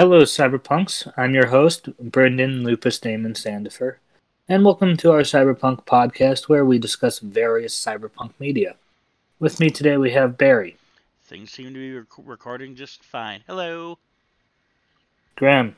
Hello, 0.00 0.22
Cyberpunks. 0.22 1.12
I'm 1.18 1.34
your 1.34 1.48
host, 1.48 1.90
Brenden 2.02 2.62
Lupus 2.62 2.98
Daemon 2.98 3.34
Sandifer, 3.34 3.96
and 4.48 4.64
welcome 4.64 4.96
to 4.96 5.12
our 5.12 5.20
Cyberpunk 5.20 5.84
podcast 5.84 6.48
where 6.48 6.64
we 6.64 6.78
discuss 6.78 7.18
various 7.18 7.78
cyberpunk 7.78 8.32
media. 8.38 8.76
With 9.40 9.60
me 9.60 9.68
today 9.68 9.98
we 9.98 10.12
have 10.12 10.38
Barry, 10.38 10.78
Things 11.24 11.50
seem 11.50 11.66
to 11.66 11.72
be 11.74 11.92
rec- 11.92 12.06
recording 12.24 12.74
just 12.74 13.04
fine. 13.04 13.42
Hello. 13.46 13.98
Grim, 15.36 15.76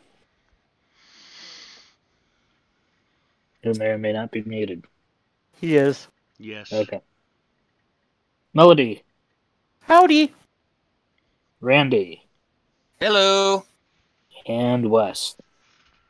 who 3.64 3.74
may 3.74 3.86
or 3.86 3.98
may 3.98 4.12
not 4.12 4.30
be 4.30 4.42
muted. 4.42 4.84
He 5.60 5.74
is. 5.74 6.06
Yes. 6.38 6.72
Okay. 6.72 7.00
Melody, 8.54 9.02
Howdy. 9.80 10.32
Randy, 11.60 12.24
Hello. 13.00 13.64
And 14.46 14.90
Wes. 14.90 15.36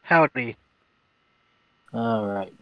Howdy. 0.03 0.57
All 1.93 2.27
right. 2.27 2.53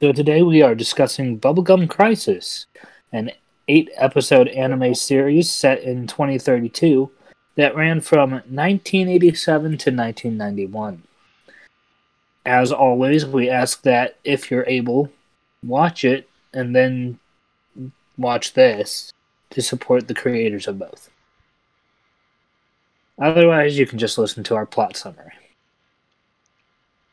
So 0.00 0.12
today 0.12 0.42
we 0.42 0.62
are 0.62 0.74
discussing 0.74 1.38
Bubblegum 1.38 1.88
Crisis, 1.88 2.66
an 3.12 3.32
eight 3.68 3.90
episode 3.96 4.48
anime 4.48 4.94
series 4.94 5.50
set 5.50 5.82
in 5.82 6.06
2032 6.06 7.10
that 7.56 7.76
ran 7.76 8.00
from 8.00 8.30
1987 8.30 9.62
to 9.62 9.90
1991. 9.90 11.02
As 12.46 12.72
always, 12.72 13.26
we 13.26 13.50
ask 13.50 13.82
that 13.82 14.16
if 14.24 14.50
you're 14.50 14.66
able, 14.66 15.12
watch 15.62 16.04
it 16.04 16.28
and 16.54 16.74
then 16.74 17.18
watch 18.16 18.54
this 18.54 19.12
to 19.50 19.60
support 19.60 20.08
the 20.08 20.14
creators 20.14 20.66
of 20.66 20.78
both. 20.78 21.10
Otherwise, 23.20 23.78
you 23.78 23.86
can 23.86 23.98
just 23.98 24.16
listen 24.18 24.42
to 24.44 24.54
our 24.54 24.66
plot 24.66 24.96
summary. 24.96 25.32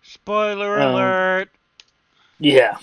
Spoiler 0.02 0.80
Um, 0.80 0.94
alert. 0.94 1.50
Yeah. 2.39 2.77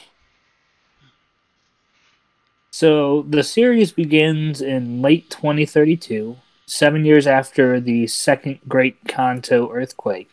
So 2.71 3.23
the 3.23 3.43
series 3.43 3.93
begins 3.93 4.61
in 4.61 5.01
late 5.01 5.31
2032, 5.31 6.37
seven 6.67 7.05
years 7.05 7.27
after 7.27 7.81
the 7.81 8.07
second 8.09 8.59
Great 8.69 8.97
Kanto 9.07 9.71
earthquake 9.73 10.31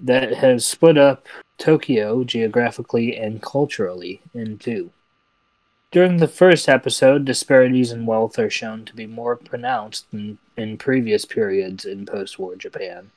that 0.00 0.34
has 0.34 0.66
split 0.66 0.96
up 0.96 1.26
Tokyo 1.58 2.22
geographically 2.24 3.16
and 3.16 3.42
culturally 3.42 4.22
in 4.32 4.56
two. 4.58 4.92
During 5.90 6.18
the 6.18 6.28
first 6.28 6.68
episode, 6.68 7.24
disparities 7.24 7.92
in 7.92 8.04
wealth 8.04 8.38
are 8.38 8.50
shown 8.50 8.84
to 8.84 8.94
be 8.94 9.06
more 9.06 9.36
pronounced 9.36 10.10
than 10.10 10.38
in 10.56 10.76
previous 10.76 11.24
periods 11.24 11.84
in 11.84 12.04
post 12.04 12.38
war 12.38 12.56
Japan. 12.56 13.10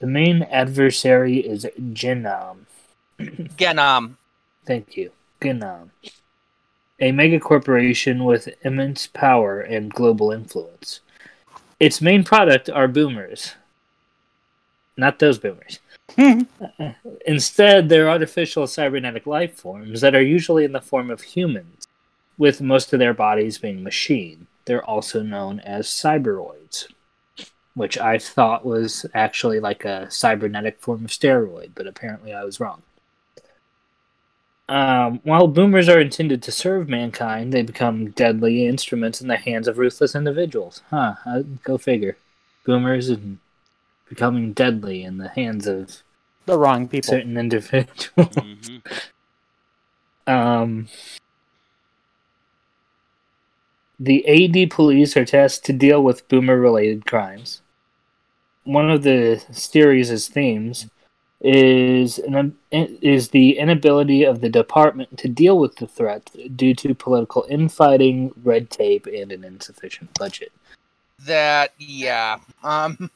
The 0.00 0.06
main 0.08 0.42
adversary 0.42 1.38
is 1.38 1.66
Jinnam, 1.78 2.66
Genom. 3.18 4.16
Thank 4.66 4.96
you. 4.96 5.12
Genom. 5.40 5.90
A 7.00 7.12
megacorporation 7.12 8.24
with 8.24 8.48
immense 8.62 9.06
power 9.06 9.60
and 9.60 9.92
global 9.92 10.32
influence. 10.32 11.00
Its 11.78 12.00
main 12.00 12.24
product 12.24 12.68
are 12.70 12.88
boomers. 12.88 13.54
Not 14.96 15.18
those 15.18 15.38
boomers. 15.38 15.80
Instead, 17.26 17.88
they're 17.88 18.08
artificial 18.08 18.66
cybernetic 18.66 19.26
life 19.26 19.54
forms 19.54 20.00
that 20.00 20.14
are 20.14 20.22
usually 20.22 20.64
in 20.64 20.72
the 20.72 20.80
form 20.80 21.10
of 21.10 21.22
humans, 21.22 21.86
with 22.38 22.60
most 22.60 22.92
of 22.92 22.98
their 22.98 23.14
bodies 23.14 23.58
being 23.58 23.82
machine. 23.82 24.46
They're 24.64 24.84
also 24.84 25.22
known 25.22 25.60
as 25.60 25.86
cyberoids, 25.86 26.86
which 27.74 27.98
I 27.98 28.18
thought 28.18 28.64
was 28.64 29.06
actually 29.14 29.60
like 29.60 29.84
a 29.84 30.10
cybernetic 30.10 30.80
form 30.80 31.04
of 31.04 31.10
steroid, 31.10 31.70
but 31.74 31.86
apparently 31.86 32.32
I 32.32 32.44
was 32.44 32.60
wrong. 32.60 32.82
Um, 34.66 35.20
while 35.24 35.46
boomers 35.46 35.90
are 35.90 36.00
intended 36.00 36.42
to 36.42 36.52
serve 36.52 36.88
mankind, 36.88 37.52
they 37.52 37.62
become 37.62 38.10
deadly 38.12 38.66
instruments 38.66 39.20
in 39.20 39.28
the 39.28 39.36
hands 39.36 39.68
of 39.68 39.76
ruthless 39.76 40.14
individuals. 40.14 40.80
Huh, 40.88 41.16
uh, 41.26 41.42
go 41.62 41.76
figure. 41.76 42.16
Boomers 42.64 43.10
and 43.10 43.38
becoming 44.14 44.52
deadly 44.52 45.02
in 45.02 45.18
the 45.18 45.28
hands 45.28 45.66
of 45.66 46.02
The 46.46 46.58
wrong 46.58 46.88
people. 46.88 47.10
certain 47.10 47.36
individuals. 47.36 48.34
hmm 48.34 48.76
Um, 50.26 50.88
the 54.00 54.26
AD 54.26 54.70
police 54.70 55.18
are 55.18 55.24
tasked 55.26 55.66
to 55.66 55.74
deal 55.74 56.02
with 56.02 56.26
boomer 56.28 56.58
related 56.58 57.04
crimes. 57.04 57.60
One 58.62 58.90
of 58.90 59.02
the 59.02 59.44
series' 59.52 60.28
themes 60.28 60.86
is 61.42 62.18
an, 62.20 62.56
is 62.70 63.28
the 63.28 63.58
inability 63.58 64.24
of 64.24 64.40
the 64.40 64.48
department 64.48 65.18
to 65.18 65.28
deal 65.28 65.58
with 65.58 65.76
the 65.76 65.86
threat 65.86 66.30
due 66.56 66.74
to 66.76 66.94
political 66.94 67.44
infighting, 67.50 68.32
red 68.42 68.70
tape, 68.70 69.04
and 69.06 69.30
an 69.30 69.44
insufficient 69.44 70.14
budget. 70.18 70.52
That 71.26 71.74
yeah. 71.78 72.38
Um. 72.62 73.10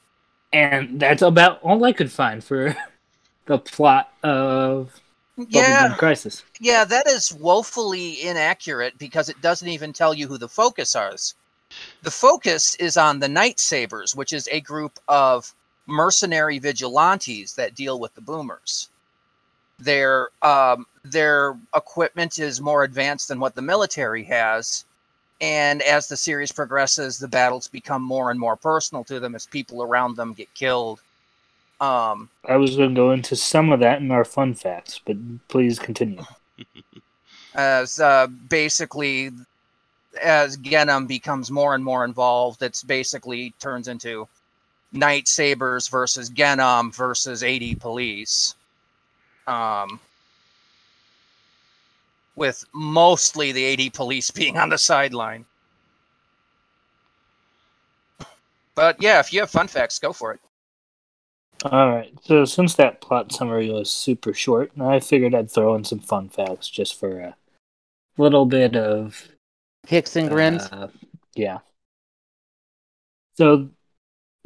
And 0.53 0.99
that's 1.01 1.23
about 1.23 1.61
all 1.63 1.85
I 1.85 1.93
could 1.93 2.11
find 2.11 2.43
for 2.43 2.77
the 3.47 3.59
plot 3.59 4.13
of 4.23 4.99
Yeah. 5.37 5.89
Bubblegum 5.89 5.99
Crisis. 5.99 6.45
Yeah. 6.61 6.85
That 6.85 7.07
is 7.07 7.33
woefully 7.33 8.23
inaccurate 8.23 8.99
because 8.99 9.29
it 9.29 9.41
doesn't 9.43 9.69
even 9.69 9.93
tell 9.93 10.15
you 10.15 10.27
who 10.27 10.39
the 10.39 10.49
focus 10.49 10.97
is. 10.97 11.35
The 12.03 12.11
focus 12.11 12.75
is 12.77 12.97
on 12.97 13.19
the 13.19 13.29
Knight 13.29 13.61
Sabers, 13.61 14.15
which 14.17 14.33
is 14.33 14.49
a 14.51 14.61
group 14.61 14.99
of 15.09 15.53
mercenary 15.87 16.59
vigilantes 16.59 17.55
that 17.55 17.75
deal 17.75 18.01
with 18.01 18.15
the 18.15 18.21
boomers. 18.21 18.89
Their 19.79 20.29
um, 20.43 20.87
their 21.05 21.59
equipment 21.75 22.39
is 22.39 22.61
more 22.61 22.85
advanced 22.85 23.29
than 23.29 23.39
what 23.39 23.55
the 23.55 23.63
military 23.63 24.25
has, 24.25 24.85
and 25.41 25.83
as 25.83 26.09
the 26.09 26.17
series 26.17 26.53
progresses, 26.53 27.19
the 27.19 27.29
battles 27.29 27.69
become 27.69 28.03
more 28.03 28.31
and 28.31 28.41
more 28.41 28.57
personal 28.57 29.05
to 29.05 29.21
them 29.21 29.35
as 29.35 29.47
people 29.47 29.83
around 29.83 30.17
them 30.17 30.33
get 30.33 30.53
killed. 30.55 31.01
Um, 31.81 32.29
I 32.49 32.57
was 32.57 32.77
going 32.77 32.91
to 32.91 32.95
go 32.95 33.13
into 33.13 33.37
some 33.37 33.71
of 33.71 33.81
that 33.81 34.01
in 34.01 34.11
our 34.11 34.25
fun 34.25 34.55
facts, 34.55 35.01
but 35.05 35.17
please 35.49 35.79
continue. 35.79 36.23
as 37.55 38.01
uh, 38.01 38.27
basically 38.27 39.31
as 40.21 40.57
Genom 40.57 41.07
becomes 41.07 41.51
more 41.51 41.75
and 41.75 41.85
more 41.85 42.05
involved, 42.05 42.63
it's 42.63 42.83
basically 42.83 43.55
turns 43.61 43.87
into 43.87 44.27
Knight 44.93 45.29
Sabers 45.29 45.87
versus 45.89 46.31
Genom 46.31 46.93
versus 46.93 47.45
AD 47.45 47.81
Police. 47.81 48.57
Um, 49.47 50.01
with 52.39 52.65
mostly 52.73 53.53
the 53.53 53.87
AD 53.87 53.93
Police 53.93 54.31
being 54.33 54.57
on 54.57 54.71
the 54.71 54.79
sideline. 54.79 55.45
But 58.75 59.03
yeah, 59.03 59.19
if 59.19 59.33
you 59.33 59.41
have 59.41 59.51
fun 59.51 59.67
facts, 59.67 59.99
go 59.99 60.13
for 60.13 60.33
it. 60.33 60.41
All 61.65 61.91
right. 61.91 62.13
So 62.23 62.45
since 62.45 62.75
that 62.77 63.01
plot 63.01 63.33
summary 63.33 63.71
was 63.71 63.91
super 63.91 64.33
short, 64.33 64.71
I 64.81 65.01
figured 65.01 65.35
I'd 65.35 65.51
throw 65.51 65.75
in 65.75 65.83
some 65.83 65.99
fun 65.99 66.29
facts 66.29 66.69
just 66.69 66.99
for 66.99 67.19
a 67.19 67.37
little 68.17 68.47
bit 68.47 68.77
of 68.77 69.29
Hicks 69.87 70.15
and 70.17 70.29
grins. 70.29 70.67
uh, 70.71 70.89
yeah. 71.35 71.59
So, 73.35 73.71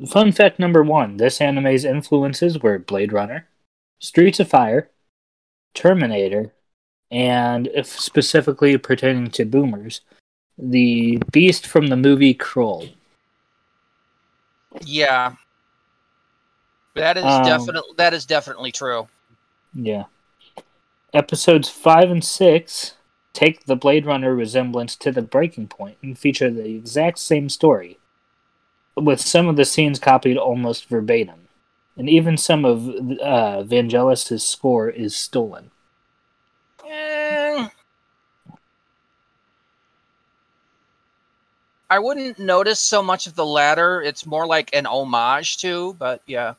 fun 0.07 0.33
fact 0.33 0.59
number 0.59 0.83
one: 0.83 1.17
this 1.17 1.41
anime's 1.41 1.85
influences 1.85 2.59
were 2.61 2.79
Blade 2.79 3.13
Runner, 3.13 3.49
Streets 3.99 4.41
of 4.41 4.49
Fire, 4.49 4.91
Terminator, 5.75 6.53
and 7.12 7.69
if 7.75 7.87
specifically 7.87 8.77
pertaining 8.78 9.31
to 9.31 9.45
boomers, 9.45 10.00
the 10.59 11.23
Beast 11.31 11.67
from 11.67 11.89
the 11.89 11.97
movie 11.97 12.34
Krull. 12.34 12.91
Yeah. 14.84 15.34
That 16.94 17.19
is 17.19 17.25
Um, 17.25 17.44
definitely 17.44 17.94
that 17.99 18.14
is 18.14 18.25
definitely 18.25 18.73
true. 18.73 19.09
Yeah. 19.75 20.05
Episodes 21.12 21.69
5 21.69 22.11
and 22.11 22.25
6 22.25 22.94
take 23.35 23.64
the 23.64 23.76
Blade 23.76 24.06
Runner 24.06 24.35
resemblance 24.35 24.97
to 24.97 25.12
the 25.12 25.23
breaking 25.23 25.69
point 25.69 25.99
and 26.03 26.19
feature 26.19 26.50
the 26.50 26.69
exact 26.69 27.19
same 27.19 27.49
story, 27.49 27.99
with 28.97 29.20
some 29.20 29.49
of 29.49 29.56
the 29.56 29.64
scenes 29.64 29.99
copied 29.99 30.38
almost 30.38 30.88
verbatim. 30.88 31.49
And 31.97 32.09
even 32.09 32.38
some 32.38 32.64
of 32.64 32.88
uh, 32.88 33.62
Vangelis' 33.64 34.41
score 34.41 34.88
is 34.88 35.14
stolen. 35.14 35.72
Eh, 36.88 37.69
I 41.90 41.99
wouldn't 41.99 42.38
notice 42.38 42.81
so 42.81 43.02
much 43.02 43.26
of 43.26 43.34
the 43.34 43.44
latter. 43.44 44.00
It's 44.00 44.25
more 44.25 44.46
like 44.46 44.70
an 44.73 44.87
homage 44.87 45.58
to, 45.58 45.94
but 45.99 46.23
yeah. 46.26 46.55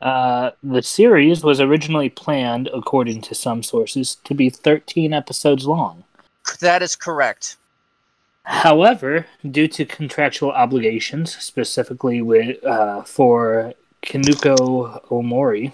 Uh, 0.00 0.50
the 0.62 0.82
series 0.82 1.42
was 1.42 1.60
originally 1.60 2.08
planned, 2.08 2.68
according 2.72 3.22
to 3.22 3.34
some 3.34 3.62
sources, 3.62 4.16
to 4.24 4.34
be 4.34 4.48
13 4.48 5.12
episodes 5.12 5.66
long. 5.66 6.04
That 6.60 6.82
is 6.82 6.94
correct. 6.94 7.56
However, 8.44 9.26
due 9.50 9.66
to 9.68 9.84
contractual 9.84 10.52
obligations, 10.52 11.34
specifically 11.36 12.22
with 12.22 12.62
uh, 12.64 13.02
for 13.02 13.74
Kinuko 14.02 15.04
Omori, 15.08 15.72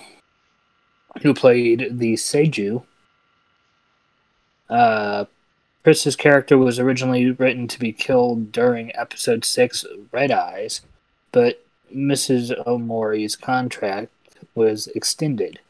who 1.20 1.34
played 1.34 1.98
the 1.98 2.14
Seiju, 2.14 2.82
uh, 4.72 5.26
Pris's 5.82 6.16
character 6.16 6.56
was 6.56 6.78
originally 6.78 7.30
written 7.30 7.68
to 7.68 7.78
be 7.78 7.92
killed 7.92 8.52
during 8.52 8.94
episode 8.96 9.44
six, 9.44 9.84
Red 10.12 10.30
Eyes, 10.30 10.80
but 11.30 11.64
Mrs. 11.94 12.52
Omori's 12.66 13.36
contract 13.36 14.10
was 14.54 14.86
extended. 14.88 15.60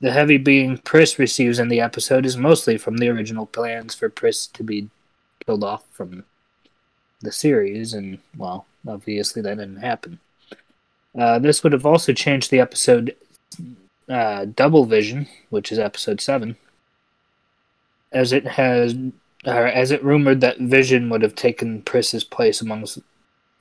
The 0.00 0.12
heavy 0.12 0.38
being 0.38 0.78
Pris 0.78 1.18
receives 1.18 1.58
in 1.58 1.68
the 1.68 1.80
episode 1.80 2.24
is 2.24 2.36
mostly 2.36 2.78
from 2.78 2.98
the 2.98 3.08
original 3.08 3.46
plans 3.46 3.94
for 3.94 4.08
Pris 4.08 4.46
to 4.46 4.62
be 4.62 4.88
killed 5.44 5.64
off 5.64 5.84
from 5.90 6.24
the 7.20 7.32
series, 7.32 7.92
and 7.92 8.18
well, 8.36 8.66
obviously 8.86 9.42
that 9.42 9.58
didn't 9.58 9.76
happen. 9.76 10.20
Uh, 11.18 11.38
this 11.40 11.64
would 11.64 11.72
have 11.72 11.84
also 11.84 12.12
changed 12.12 12.50
the 12.50 12.60
episode 12.60 13.16
uh, 14.08 14.44
Double 14.44 14.84
Vision, 14.84 15.26
which 15.50 15.72
is 15.72 15.78
episode 15.78 16.20
seven, 16.20 16.56
as 18.12 18.32
it 18.32 18.46
has, 18.46 18.94
or 19.46 19.66
as 19.66 19.90
it 19.90 20.04
rumored 20.04 20.40
that 20.40 20.58
Vision 20.58 21.10
would 21.10 21.22
have 21.22 21.34
taken 21.34 21.82
Pris's 21.82 22.24
place 22.24 22.60
amongst 22.60 22.98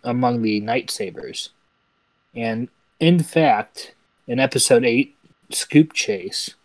among 0.04 0.42
the 0.42 0.60
Knight 0.60 0.90
Sabers, 0.90 1.50
and 2.34 2.70
in 3.00 3.22
fact, 3.22 3.94
in 4.28 4.40
episode 4.40 4.86
eight, 4.86 5.16
Scoop 5.50 5.94
Chase, 5.94 6.56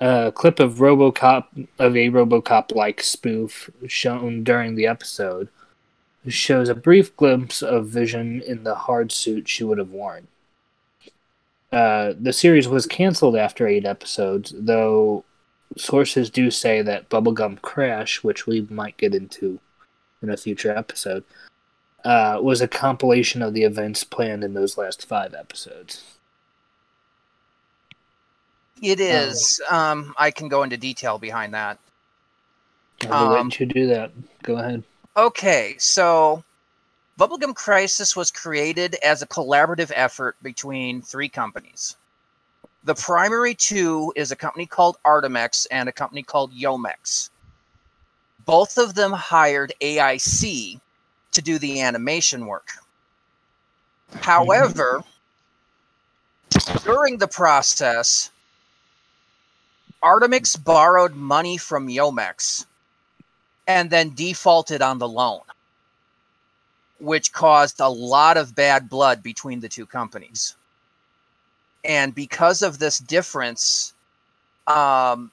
a 0.00 0.32
clip 0.34 0.60
of 0.60 0.74
RoboCop 0.74 1.68
of 1.78 1.96
a 1.96 2.10
RoboCop-like 2.10 3.02
spoof 3.02 3.70
shown 3.86 4.42
during 4.42 4.74
the 4.74 4.86
episode 4.86 5.48
shows 6.28 6.68
a 6.68 6.74
brief 6.74 7.16
glimpse 7.16 7.62
of 7.62 7.86
Vision 7.86 8.42
in 8.42 8.64
the 8.64 8.74
hard 8.74 9.10
suit 9.12 9.48
she 9.48 9.64
would 9.64 9.78
have 9.78 9.90
worn. 9.90 10.28
Uh, 11.72 12.12
the 12.20 12.32
series 12.32 12.68
was 12.68 12.86
canceled 12.86 13.34
after 13.34 13.66
eight 13.66 13.86
episodes, 13.86 14.52
though 14.56 15.24
sources 15.76 16.30
do 16.30 16.50
say 16.50 16.82
that 16.82 17.08
Bubblegum 17.08 17.60
Crash, 17.62 18.22
which 18.22 18.46
we 18.46 18.62
might 18.70 18.96
get 18.96 19.14
into 19.14 19.60
in 20.22 20.30
a 20.30 20.36
future 20.36 20.76
episode, 20.76 21.24
uh, 22.04 22.38
was 22.42 22.60
a 22.60 22.68
compilation 22.68 23.42
of 23.42 23.54
the 23.54 23.64
events 23.64 24.04
planned 24.04 24.44
in 24.44 24.54
those 24.54 24.76
last 24.76 25.06
five 25.06 25.34
episodes. 25.34 26.04
It 28.82 29.00
is. 29.00 29.60
Um, 29.70 30.12
I 30.18 30.32
can 30.32 30.48
go 30.48 30.64
into 30.64 30.76
detail 30.76 31.18
behind 31.18 31.54
that. 31.54 31.78
I'll 33.08 33.28
Um, 33.36 33.48
let 33.48 33.60
you 33.60 33.66
do 33.66 33.86
that. 33.88 34.10
Go 34.42 34.56
ahead. 34.56 34.82
Okay, 35.16 35.76
so 35.78 36.42
Bubblegum 37.18 37.54
Crisis 37.54 38.16
was 38.16 38.30
created 38.30 38.96
as 39.04 39.22
a 39.22 39.26
collaborative 39.26 39.92
effort 39.94 40.36
between 40.42 41.02
three 41.02 41.28
companies. 41.28 41.96
The 42.84 42.94
primary 42.94 43.54
two 43.54 44.12
is 44.16 44.32
a 44.32 44.36
company 44.36 44.66
called 44.66 44.96
Artmic 45.04 45.66
and 45.70 45.88
a 45.88 45.92
company 45.92 46.22
called 46.22 46.52
Youmex. 46.52 47.30
Both 48.44 48.76
of 48.76 48.94
them 48.94 49.12
hired 49.12 49.72
AIC 49.80 50.80
to 51.30 51.42
do 51.42 51.58
the 51.60 51.80
animation 51.80 52.46
work. 52.46 52.70
However, 54.20 55.04
during 56.82 57.18
the 57.18 57.28
process, 57.28 58.30
Artmic 60.02 60.62
borrowed 60.64 61.14
money 61.14 61.56
from 61.56 61.88
Youmex 61.88 62.66
and 63.68 63.90
then 63.90 64.10
defaulted 64.10 64.82
on 64.82 64.98
the 64.98 65.08
loan, 65.08 65.42
which 66.98 67.32
caused 67.32 67.78
a 67.78 67.88
lot 67.88 68.36
of 68.36 68.56
bad 68.56 68.88
blood 68.88 69.22
between 69.22 69.60
the 69.60 69.68
two 69.68 69.86
companies. 69.86 70.56
And 71.84 72.14
because 72.14 72.62
of 72.62 72.78
this 72.78 72.98
difference, 72.98 73.92
um, 74.66 75.30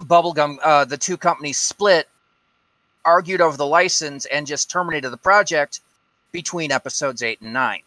Bubblegum, 0.00 0.58
uh, 0.62 0.84
the 0.84 0.98
two 0.98 1.16
companies 1.16 1.58
split, 1.58 2.08
argued 3.04 3.40
over 3.40 3.56
the 3.56 3.66
license, 3.66 4.26
and 4.26 4.46
just 4.46 4.70
terminated 4.70 5.10
the 5.10 5.16
project 5.16 5.80
between 6.32 6.70
episodes 6.70 7.22
eight 7.22 7.40
and 7.40 7.52
nine. 7.52 7.82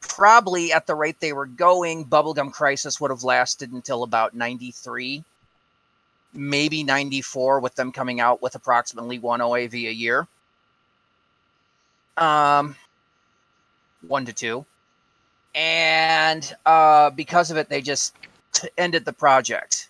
Probably 0.00 0.72
at 0.72 0.86
the 0.86 0.94
rate 0.94 1.20
they 1.20 1.32
were 1.32 1.46
going, 1.46 2.04
Bubblegum 2.06 2.52
Crisis 2.52 3.00
would 3.00 3.10
have 3.10 3.24
lasted 3.24 3.72
until 3.72 4.02
about 4.02 4.34
93 4.34 5.24
maybe 6.36 6.84
94 6.84 7.60
with 7.60 7.74
them 7.74 7.92
coming 7.92 8.20
out 8.20 8.42
with 8.42 8.54
approximately 8.54 9.18
one 9.18 9.40
OAV 9.40 9.88
a 9.88 9.92
year. 9.92 10.26
Um, 12.16 12.76
one 14.06 14.24
to 14.26 14.32
two. 14.32 14.64
And 15.56 16.54
uh, 16.66 17.10
because 17.10 17.50
of 17.50 17.56
it, 17.56 17.68
they 17.68 17.80
just 17.80 18.14
t- 18.52 18.68
ended 18.76 19.06
the 19.06 19.12
project. 19.12 19.88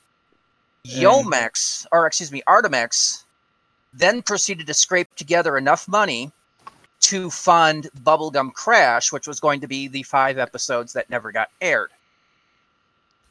Youmex, 0.86 1.86
or 1.90 2.06
excuse 2.06 2.30
me, 2.30 2.42
Artmic, 2.46 3.24
then 3.92 4.22
proceeded 4.22 4.68
to 4.68 4.74
scrape 4.74 5.12
together 5.16 5.58
enough 5.58 5.88
money 5.88 6.30
to 7.00 7.30
fund 7.30 7.88
Bubblegum 8.02 8.52
Crash, 8.52 9.12
which 9.12 9.26
was 9.26 9.40
going 9.40 9.60
to 9.60 9.66
be 9.66 9.88
the 9.88 10.04
five 10.04 10.38
episodes 10.38 10.92
that 10.92 11.10
never 11.10 11.32
got 11.32 11.50
aired. 11.60 11.90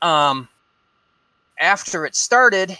Um, 0.02 0.50
after 1.60 2.06
it 2.06 2.16
started, 2.16 2.78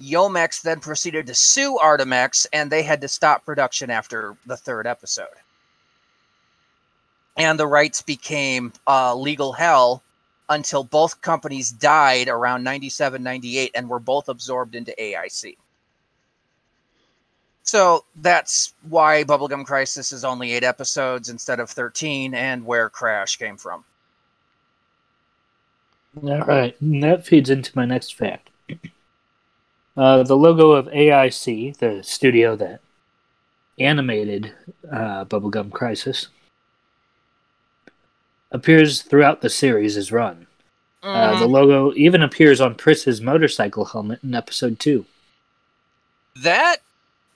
Youmex 0.00 0.62
then 0.62 0.80
proceeded 0.80 1.26
to 1.26 1.34
sue 1.34 1.78
Artmic, 1.82 2.46
and 2.52 2.70
they 2.70 2.82
had 2.82 3.00
to 3.02 3.08
stop 3.08 3.44
production 3.44 3.90
after 3.90 4.36
the 4.46 4.56
third 4.56 4.86
episode. 4.86 5.26
And 7.36 7.58
the 7.58 7.66
rights 7.66 8.00
became 8.00 8.72
uh, 8.86 9.14
legal 9.14 9.52
hell 9.52 10.02
until 10.48 10.84
both 10.84 11.20
companies 11.20 11.70
died 11.70 12.28
around 12.28 12.62
97, 12.62 13.22
98, 13.22 13.70
and 13.74 13.88
were 13.88 13.98
both 13.98 14.28
absorbed 14.28 14.74
into 14.74 14.94
AIC. 14.98 15.56
So 17.64 18.04
that's 18.16 18.74
why 18.88 19.24
Bubblegum 19.24 19.64
Crisis 19.64 20.12
is 20.12 20.24
only 20.24 20.52
eight 20.52 20.64
episodes 20.64 21.30
instead 21.30 21.60
of 21.60 21.70
13, 21.70 22.34
and 22.34 22.64
where 22.66 22.90
Crash 22.90 23.36
came 23.36 23.56
from. 23.56 23.84
All 26.22 26.42
right, 26.42 26.78
and 26.80 27.02
that 27.02 27.26
feeds 27.26 27.50
into 27.50 27.72
my 27.74 27.86
next 27.86 28.14
fact. 28.14 28.50
Uh, 29.96 30.22
the 30.24 30.36
logo 30.36 30.72
of 30.72 30.86
AIC, 30.86 31.78
the 31.78 32.02
studio 32.02 32.54
that 32.56 32.80
animated 33.78 34.52
uh, 34.92 35.24
Bubblegum 35.24 35.72
Crisis, 35.72 36.28
appears 38.54 39.02
throughout 39.02 39.42
the 39.42 39.50
series 39.50 39.98
as 39.98 40.10
run. 40.10 40.46
Uh, 41.12 41.34
the 41.36 41.46
Mm, 41.46 41.48
logo 41.48 41.92
even 41.94 42.22
appears 42.22 42.60
on 42.60 42.74
Pris's 42.74 43.20
motorcycle 43.20 43.84
helmet 43.86 44.24
in 44.24 44.34
episode 44.34 44.80
two. 44.80 45.06
that 46.36 46.78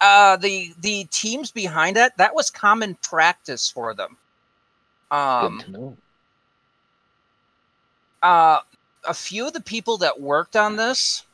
uh 0.01 0.37
the 0.37 0.73
the 0.81 1.05
teams 1.11 1.51
behind 1.51 1.97
that 1.97 2.17
that 2.17 2.35
was 2.35 2.51
common 2.51 2.95
practice 2.97 3.71
for 3.71 3.95
them 3.95 4.17
um 5.11 5.59
Good 5.59 5.59
to 5.61 5.71
know. 5.71 5.99
uh 8.23 8.61
a 9.05 9.15
few 9.15 9.47
of 9.47 9.53
the 9.53 9.61
people 9.61 9.99
that 9.99 10.21
worked 10.21 10.57
on 10.57 10.77
this 10.77 11.25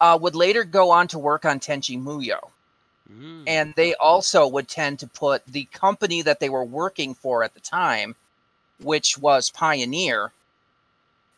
uh 0.00 0.18
would 0.20 0.34
later 0.36 0.64
go 0.64 0.90
on 0.90 1.08
to 1.08 1.18
work 1.18 1.44
on 1.44 1.60
tenchi 1.60 2.00
muyo 2.00 2.50
Mm. 3.10 3.44
and 3.46 3.74
they 3.76 3.94
also 3.96 4.46
would 4.48 4.68
tend 4.68 4.98
to 4.98 5.06
put 5.06 5.44
the 5.46 5.64
company 5.66 6.22
that 6.22 6.40
they 6.40 6.48
were 6.48 6.64
working 6.64 7.14
for 7.14 7.44
at 7.44 7.54
the 7.54 7.60
time 7.60 8.14
which 8.82 9.18
was 9.18 9.50
pioneer 9.50 10.32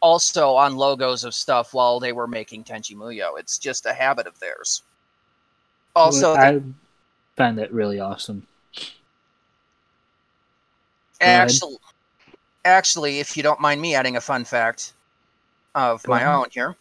also 0.01 0.55
on 0.55 0.77
logos 0.77 1.25
of 1.25 1.35
stuff 1.35 1.75
while 1.75 1.99
they 1.99 2.13
were 2.13 2.27
making 2.27 2.65
tenchi 2.65 2.95
muyo. 2.95 3.39
It's 3.39 3.59
just 3.59 3.87
a 3.87 3.93
habit 3.93 4.27
of 4.27 4.39
theirs. 4.41 4.83
Also 5.95 6.35
I 6.35 6.61
find 7.37 7.59
that 7.59 7.73
really 7.73 7.99
awesome. 7.99 8.47
Actually, 11.21 11.79
actually, 12.65 13.21
if 13.21 13.37
you 13.37 13.43
don't 13.43 13.61
mind 13.61 13.81
me 13.81 13.95
adding 13.95 14.17
a 14.17 14.21
fun 14.21 14.45
fact 14.45 14.93
of 15.75 16.07
my 16.07 16.25
own 16.25 16.47
here, 16.51 16.77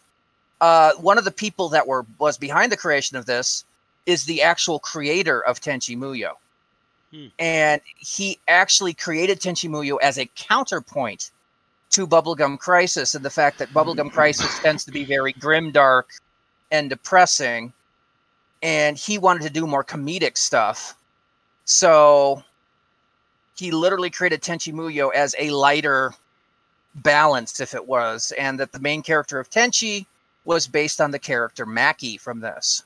uh, 0.60 0.92
one 0.94 1.16
of 1.16 1.24
the 1.24 1.30
people 1.30 1.70
that 1.70 1.86
were 1.86 2.04
was 2.18 2.36
behind 2.36 2.70
the 2.70 2.76
creation 2.76 3.16
of 3.16 3.24
this 3.24 3.64
is 4.04 4.24
the 4.24 4.42
actual 4.42 4.78
creator 4.78 5.40
of 5.44 5.60
Tenchi 5.60 5.96
Muyo, 5.96 6.32
Hmm. 7.12 7.26
and 7.38 7.80
he 7.96 8.40
actually 8.48 8.92
created 8.92 9.38
Tenchi 9.38 9.70
Muyo 9.70 9.96
as 10.02 10.18
a 10.18 10.26
counterpoint 10.34 11.30
to 11.90 12.06
Bubblegum 12.06 12.58
Crisis, 12.58 13.14
and 13.14 13.24
the 13.24 13.30
fact 13.30 13.58
that 13.58 13.68
Bubblegum 13.68 14.10
Crisis 14.10 14.58
tends 14.58 14.84
to 14.84 14.90
be 14.90 15.04
very 15.04 15.32
grim, 15.34 15.70
dark, 15.70 16.10
and 16.72 16.90
depressing, 16.90 17.72
and 18.60 18.98
he 18.98 19.18
wanted 19.18 19.42
to 19.42 19.50
do 19.50 19.68
more 19.68 19.84
comedic 19.84 20.36
stuff, 20.36 20.96
so 21.64 22.42
he 23.56 23.70
literally 23.70 24.10
created 24.10 24.42
Tenchi 24.42 24.72
Muyo 24.72 25.12
as 25.14 25.34
a 25.38 25.50
lighter 25.50 26.12
balance, 26.96 27.60
if 27.60 27.74
it 27.74 27.86
was, 27.86 28.32
and 28.36 28.58
that 28.58 28.72
the 28.72 28.80
main 28.80 29.02
character 29.02 29.38
of 29.38 29.48
Tenchi 29.48 30.06
was 30.44 30.66
based 30.66 31.00
on 31.00 31.12
the 31.12 31.18
character 31.18 31.66
Maki 31.66 32.20
from 32.20 32.40
this. 32.40 32.84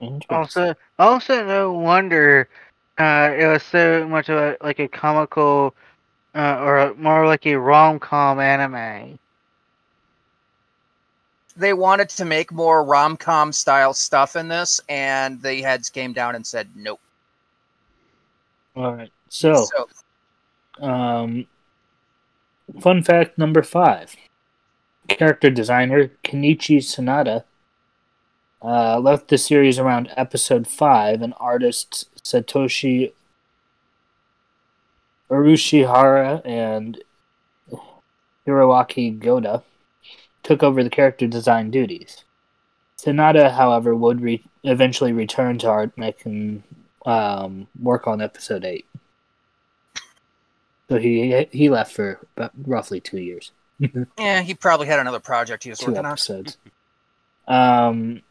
Interesting. 0.00 0.36
Also, 0.36 0.74
also 0.98 1.44
no 1.44 1.72
wonder 1.72 2.48
uh, 2.98 3.34
it 3.36 3.46
was 3.46 3.62
so 3.62 4.06
much 4.08 4.28
of 4.28 4.36
a 4.36 4.56
like 4.62 4.78
a 4.78 4.88
comical 4.88 5.74
uh, 6.34 6.58
or 6.60 6.78
a, 6.78 6.94
more 6.94 7.26
like 7.26 7.46
a 7.46 7.54
rom 7.56 7.98
com 7.98 8.38
anime. 8.38 9.18
They 11.56 11.72
wanted 11.72 12.08
to 12.10 12.24
make 12.24 12.52
more 12.52 12.84
rom 12.84 13.16
com 13.16 13.52
style 13.52 13.92
stuff 13.92 14.36
in 14.36 14.48
this, 14.48 14.80
and 14.88 15.42
the 15.42 15.62
heads 15.62 15.90
came 15.90 16.12
down 16.12 16.34
and 16.36 16.46
said 16.46 16.68
nope. 16.76 17.00
All 18.76 18.94
right. 18.94 19.12
So, 19.28 19.66
So, 20.78 20.86
um, 20.86 21.46
fun 22.80 23.02
fact 23.02 23.36
number 23.36 23.62
five: 23.62 24.14
character 25.08 25.50
designer 25.50 26.10
Kenichi 26.22 26.78
Sonoda 26.78 27.44
uh, 28.62 28.98
left 28.98 29.28
the 29.28 29.38
series 29.38 29.78
around 29.78 30.10
episode 30.16 30.66
five, 30.66 31.22
and 31.22 31.34
artists 31.38 32.06
Satoshi 32.22 33.12
Urushihara 35.30 36.42
and 36.44 36.98
Hiroaki 38.46 39.18
Goda 39.18 39.62
took 40.42 40.62
over 40.62 40.82
the 40.82 40.90
character 40.90 41.26
design 41.26 41.70
duties. 41.70 42.24
Sonoda, 42.96 43.52
however, 43.52 43.94
would 43.94 44.20
re- 44.20 44.42
eventually 44.64 45.12
return 45.12 45.58
to 45.58 45.68
art 45.68 45.92
and 46.24 46.62
um, 47.06 47.68
work 47.80 48.06
on 48.06 48.20
episode 48.20 48.64
eight. 48.64 48.86
So 50.88 50.98
he 50.98 51.46
he 51.52 51.68
left 51.68 51.92
for 51.92 52.18
about 52.36 52.52
roughly 52.66 52.98
two 52.98 53.20
years, 53.20 53.52
yeah, 54.18 54.40
he 54.40 54.54
probably 54.54 54.86
had 54.86 54.98
another 54.98 55.20
project 55.20 55.64
he 55.64 55.70
was 55.70 55.78
two 55.78 55.88
working 55.88 56.06
on. 56.06 56.12
episodes. 56.12 56.56
Um. 57.46 58.22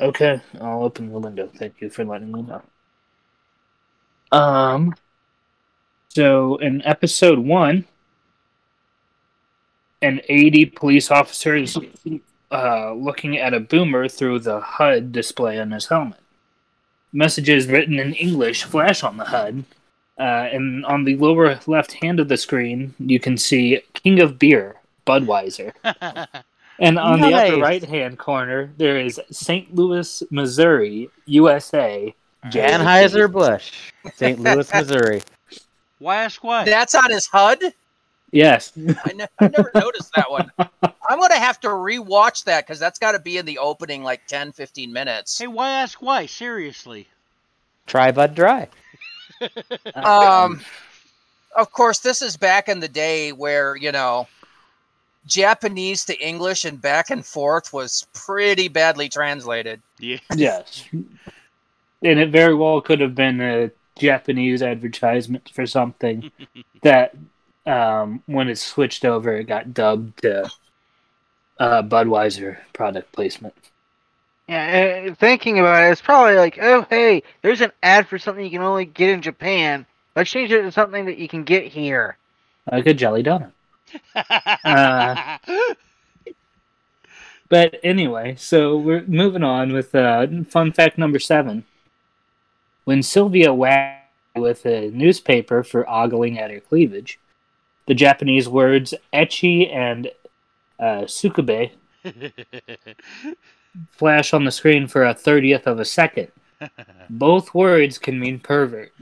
Okay, 0.00 0.40
I'll 0.60 0.84
open 0.84 1.12
the 1.12 1.18
window. 1.18 1.48
Thank 1.54 1.80
you 1.80 1.88
for 1.88 2.04
letting 2.04 2.32
me 2.32 2.42
know. 2.42 2.62
Um. 4.32 4.94
So 6.08 6.56
in 6.56 6.82
episode 6.82 7.38
one, 7.38 7.84
an 10.02 10.20
AD 10.28 10.76
police 10.76 11.10
officer 11.10 11.56
is 11.56 11.76
uh, 12.52 12.92
looking 12.92 13.36
at 13.36 13.54
a 13.54 13.60
boomer 13.60 14.08
through 14.08 14.38
the 14.40 14.60
HUD 14.60 15.12
display 15.12 15.58
on 15.58 15.72
his 15.72 15.86
helmet. 15.86 16.20
Messages 17.12 17.68
written 17.68 17.98
in 17.98 18.12
English 18.14 18.64
flash 18.64 19.02
on 19.02 19.16
the 19.16 19.24
HUD, 19.24 19.64
uh, 20.18 20.22
and 20.22 20.84
on 20.86 21.04
the 21.04 21.16
lower 21.16 21.58
left 21.66 21.92
hand 21.94 22.20
of 22.20 22.28
the 22.28 22.36
screen, 22.36 22.94
you 22.98 23.18
can 23.18 23.36
see 23.36 23.80
King 23.94 24.20
of 24.20 24.38
Beer, 24.38 24.76
Budweiser. 25.06 25.72
And 26.80 26.98
on 26.98 27.20
the 27.20 27.32
upper 27.32 27.58
right 27.58 27.82
hand 27.82 28.18
corner, 28.18 28.72
there 28.76 28.98
is 28.98 29.20
St. 29.30 29.74
Louis, 29.74 30.22
Missouri, 30.30 31.08
USA. 31.26 32.14
Anheuser 32.46 33.30
Busch, 33.30 33.92
St. 34.14 34.38
Louis, 34.38 34.70
Missouri. 34.74 35.22
why 35.98 36.24
ask 36.24 36.44
why? 36.44 36.64
That's 36.64 36.94
on 36.94 37.10
his 37.10 37.26
HUD. 37.26 37.58
Yes. 38.32 38.72
I, 38.76 39.12
ne- 39.14 39.26
I 39.38 39.48
never 39.48 39.70
noticed 39.74 40.10
that 40.16 40.30
one. 40.30 40.50
I'm 40.58 41.20
gonna 41.20 41.38
have 41.38 41.60
to 41.60 41.68
rewatch 41.68 42.44
that 42.44 42.66
because 42.66 42.78
that's 42.80 42.98
got 42.98 43.12
to 43.12 43.18
be 43.20 43.38
in 43.38 43.46
the 43.46 43.58
opening 43.58 44.02
like 44.02 44.26
10, 44.26 44.52
15 44.52 44.92
minutes. 44.92 45.38
Hey, 45.38 45.46
why 45.46 45.70
ask 45.70 46.02
why? 46.02 46.26
Seriously. 46.26 47.06
Try 47.86 48.10
Bud 48.12 48.34
Dry. 48.34 48.68
Um, 49.94 50.60
of 51.56 51.70
course, 51.72 51.98
this 52.00 52.22
is 52.22 52.36
back 52.36 52.68
in 52.68 52.80
the 52.80 52.88
day 52.88 53.32
where 53.32 53.76
you 53.76 53.92
know 53.92 54.26
Japanese 55.26 56.04
to 56.06 56.26
English 56.26 56.64
and 56.64 56.80
back 56.80 57.10
and 57.10 57.24
forth 57.24 57.72
was 57.72 58.06
pretty 58.12 58.68
badly 58.68 59.08
translated. 59.08 59.80
Yeah. 59.98 60.18
yes. 60.34 60.84
And 60.92 62.18
it 62.20 62.30
very 62.30 62.54
well 62.54 62.80
could 62.80 63.00
have 63.00 63.14
been 63.14 63.40
a 63.40 63.70
Japanese 63.98 64.62
advertisement 64.62 65.50
for 65.54 65.66
something 65.66 66.30
that, 66.82 67.14
um, 67.66 68.22
when 68.26 68.48
it 68.48 68.58
switched 68.58 69.04
over, 69.04 69.34
it 69.34 69.44
got 69.44 69.72
dubbed 69.72 70.20
to 70.22 70.50
uh, 71.58 71.82
Budweiser 71.82 72.58
product 72.72 73.12
placement. 73.12 73.54
Yeah, 74.48 75.06
uh, 75.08 75.14
thinking 75.14 75.58
about 75.58 75.84
it, 75.84 75.92
it's 75.92 76.02
probably 76.02 76.34
like, 76.34 76.58
oh 76.60 76.86
hey, 76.90 77.22
there's 77.40 77.62
an 77.62 77.72
ad 77.82 78.06
for 78.06 78.18
something 78.18 78.44
you 78.44 78.50
can 78.50 78.60
only 78.60 78.84
get 78.84 79.08
in 79.08 79.22
Japan. 79.22 79.86
Let's 80.14 80.30
change 80.30 80.52
it 80.52 80.62
to 80.62 80.70
something 80.70 81.06
that 81.06 81.16
you 81.16 81.28
can 81.28 81.44
get 81.44 81.64
here. 81.64 82.18
Like 82.70 82.86
a 82.86 82.92
jelly 82.92 83.22
donut. 83.22 83.52
Uh, 84.14 85.38
But 87.48 87.78
anyway, 87.84 88.34
so 88.36 88.76
we're 88.76 89.04
moving 89.06 89.42
on 89.44 89.72
with 89.72 89.94
uh, 89.94 90.26
fun 90.48 90.72
fact 90.72 90.96
number 90.98 91.18
seven. 91.18 91.64
When 92.84 93.02
Sylvia 93.02 93.52
whacked 93.52 94.10
with 94.34 94.64
a 94.66 94.90
newspaper 94.90 95.62
for 95.62 95.88
ogling 95.88 96.38
at 96.38 96.50
her 96.50 96.60
cleavage, 96.60 97.18
the 97.86 97.94
Japanese 97.94 98.48
words 98.48 98.94
"echi" 99.12 99.72
and 99.72 100.10
uh, 100.80 101.02
"sukube" 101.02 101.70
flash 103.90 104.32
on 104.34 104.44
the 104.44 104.50
screen 104.50 104.86
for 104.88 105.04
a 105.04 105.14
thirtieth 105.14 105.66
of 105.66 105.78
a 105.78 105.84
second. 105.84 106.28
Both 107.10 107.54
words 107.54 107.98
can 107.98 108.18
mean 108.18 108.38
pervert. 108.40 108.92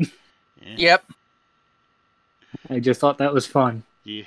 Yep. 0.64 1.04
I 2.68 2.80
just 2.80 3.00
thought 3.00 3.18
that 3.18 3.32
was 3.32 3.46
fun. 3.46 3.84
yeah. 4.04 4.25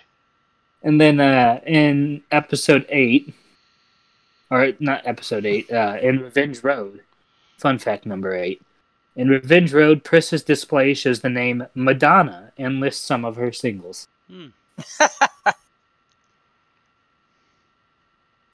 And 0.85 1.01
then 1.01 1.19
uh, 1.19 1.59
in 1.65 2.23
episode 2.31 2.85
eight, 2.89 3.33
or 4.49 4.71
not 4.79 5.05
episode 5.05 5.45
eight, 5.45 5.69
uh, 5.71 5.97
in 6.01 6.19
Revenge 6.19 6.63
Road, 6.63 7.01
fun 7.57 7.79
fact 7.79 8.05
number 8.05 8.35
eight. 8.35 8.61
In 9.15 9.27
Revenge 9.27 9.73
Road, 9.73 10.03
Pris's 10.03 10.43
display 10.43 10.93
shows 10.93 11.21
the 11.21 11.29
name 11.29 11.65
Madonna 11.73 12.51
and 12.57 12.79
lists 12.79 13.03
some 13.03 13.25
of 13.25 13.35
her 13.35 13.51
singles. 13.51 14.07
Hmm. 14.29 14.47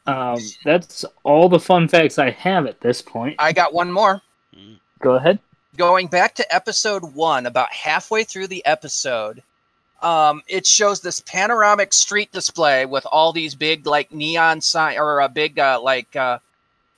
Um, 0.07 0.39
that's 0.65 1.05
all 1.23 1.47
the 1.47 1.59
fun 1.59 1.87
facts 1.87 2.17
I 2.17 2.31
have 2.31 2.65
at 2.65 2.81
this 2.81 3.01
point. 3.01 3.35
I 3.37 3.53
got 3.53 3.73
one 3.73 3.91
more. 3.91 4.21
Mm. 4.55 4.79
Go 4.99 5.13
ahead. 5.13 5.39
Going 5.77 6.07
back 6.07 6.35
to 6.35 6.55
episode 6.55 7.13
one, 7.13 7.45
about 7.45 7.71
halfway 7.71 8.23
through 8.23 8.47
the 8.47 8.65
episode, 8.65 9.43
um, 10.01 10.41
it 10.47 10.65
shows 10.65 11.01
this 11.01 11.19
panoramic 11.21 11.93
street 11.93 12.31
display 12.31 12.85
with 12.85 13.05
all 13.11 13.31
these 13.33 13.55
big 13.55 13.85
like 13.85 14.11
neon 14.11 14.61
sign 14.61 14.97
or 14.97 15.19
a 15.19 15.29
big 15.29 15.59
uh, 15.59 15.79
like 15.81 16.15
uh, 16.15 16.39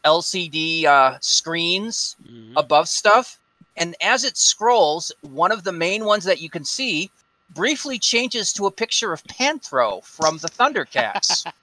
LCD 0.06 0.86
uh, 0.86 1.18
screens 1.22 2.16
Mhm. 2.26 2.54
above 2.58 2.88
stuff. 2.90 3.40
And 3.76 3.96
as 4.02 4.24
it 4.24 4.38
scrolls, 4.38 5.12
one 5.22 5.52
of 5.52 5.64
the 5.64 5.72
main 5.72 6.06
ones 6.06 6.24
that 6.26 6.42
you 6.42 6.50
can 6.50 6.64
see 6.64 7.10
briefly 7.50 7.98
changes 8.00 8.54
to 8.54 8.66
a 8.68 8.72
picture 8.72 9.14
of 9.14 9.24
Panthro 9.24 10.04
from 10.04 10.38
the 10.40 10.48
Thundercats. 10.50 11.46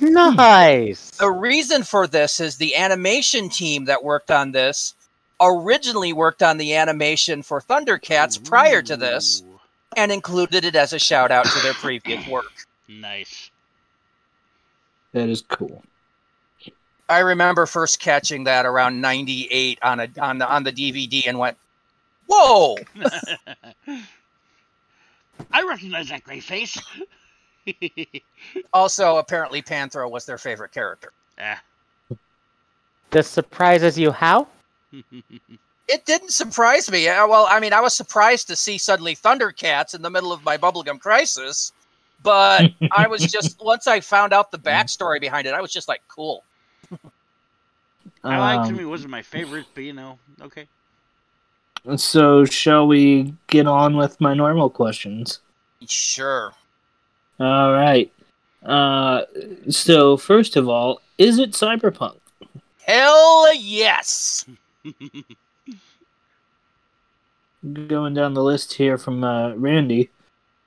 Nice. 0.00 1.10
the 1.18 1.28
reason 1.30 1.82
for 1.82 2.06
this 2.06 2.38
is 2.38 2.56
the 2.56 2.76
animation 2.76 3.48
team 3.48 3.84
that 3.86 4.04
worked 4.04 4.30
on 4.30 4.52
this 4.52 4.94
originally 5.40 6.12
worked 6.12 6.40
on 6.42 6.56
the 6.56 6.74
animation 6.76 7.42
for 7.42 7.60
Thundercats 7.60 8.42
prior 8.42 8.80
to 8.82 8.96
this 8.96 9.42
Ooh, 9.44 9.51
and 9.96 10.10
included 10.12 10.64
it 10.64 10.74
as 10.74 10.92
a 10.92 10.98
shout 10.98 11.30
out 11.30 11.44
to 11.46 11.62
their 11.62 11.74
previous 11.74 12.26
work. 12.28 12.52
Nice. 12.88 13.50
That 15.12 15.28
is 15.28 15.42
cool. 15.42 15.82
I 17.08 17.18
remember 17.18 17.66
first 17.66 18.00
catching 18.00 18.44
that 18.44 18.64
around 18.64 19.00
98 19.00 19.78
on 19.82 20.00
a 20.00 20.08
on 20.20 20.38
the 20.38 20.48
on 20.48 20.62
the 20.64 20.72
DVD 20.72 21.26
and 21.26 21.38
went, 21.38 21.58
"Whoa!" 22.26 22.76
I 25.50 25.62
recognize 25.62 26.08
that 26.08 26.24
gray 26.24 26.40
face. 26.40 26.80
Also, 28.72 29.18
apparently 29.18 29.62
Panthro 29.62 30.10
was 30.10 30.26
their 30.26 30.36
favorite 30.36 30.72
character. 30.72 31.12
ah. 31.40 31.62
This 33.10 33.28
surprises 33.28 33.96
you 33.96 34.10
how? 34.10 34.48
It 35.88 36.04
didn't 36.06 36.30
surprise 36.30 36.90
me. 36.90 37.08
Uh, 37.08 37.26
Well, 37.26 37.46
I 37.50 37.60
mean, 37.60 37.72
I 37.72 37.80
was 37.80 37.94
surprised 37.94 38.46
to 38.48 38.56
see 38.56 38.78
suddenly 38.78 39.14
Thundercats 39.16 39.94
in 39.94 40.02
the 40.02 40.10
middle 40.10 40.32
of 40.32 40.44
my 40.44 40.56
bubblegum 40.56 41.00
crisis, 41.00 41.72
but 42.22 42.70
I 42.96 43.06
was 43.06 43.22
just 43.22 43.62
once 43.62 43.86
I 43.86 44.00
found 44.00 44.32
out 44.32 44.50
the 44.50 44.58
backstory 44.58 45.20
behind 45.20 45.46
it, 45.46 45.54
I 45.54 45.60
was 45.60 45.72
just 45.72 45.88
like, 45.88 46.02
"Cool." 46.08 46.44
I 48.24 48.38
liked 48.38 48.66
Um, 48.66 48.74
him. 48.74 48.78
He 48.78 48.84
wasn't 48.84 49.10
my 49.10 49.22
favorite, 49.22 49.66
but 49.74 49.82
you 49.84 49.92
know, 49.92 50.18
okay. 50.40 50.66
So, 51.96 52.44
shall 52.44 52.86
we 52.86 53.34
get 53.48 53.66
on 53.66 53.96
with 53.96 54.20
my 54.20 54.34
normal 54.34 54.70
questions? 54.70 55.40
Sure. 55.88 56.52
All 57.40 57.72
right. 57.72 58.12
Uh, 58.64 59.22
so 59.68 60.16
first 60.16 60.54
of 60.54 60.68
all, 60.68 61.00
is 61.18 61.40
it 61.40 61.50
cyberpunk? 61.50 62.18
Hell 62.86 63.52
yes. 63.56 64.44
Going 67.62 68.14
down 68.14 68.34
the 68.34 68.42
list 68.42 68.74
here 68.74 68.98
from 68.98 69.22
uh, 69.22 69.54
Randy. 69.54 70.10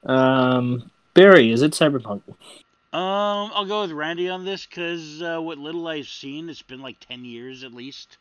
Um, 0.05 0.91
Barry, 1.13 1.51
is 1.51 1.61
it 1.61 1.73
cyberpunk? 1.73 2.21
Um, 2.93 3.51
I'll 3.53 3.65
go 3.65 3.81
with 3.81 3.91
Randy 3.91 4.29
on 4.29 4.45
this 4.45 4.65
because 4.65 5.21
uh, 5.21 5.39
what 5.39 5.57
little 5.57 5.85
I've 5.87 6.07
seen, 6.07 6.47
it's 6.47 6.61
been 6.61 6.81
like 6.81 6.97
ten 6.99 7.25
years 7.25 7.65
at 7.65 7.73
least. 7.73 8.17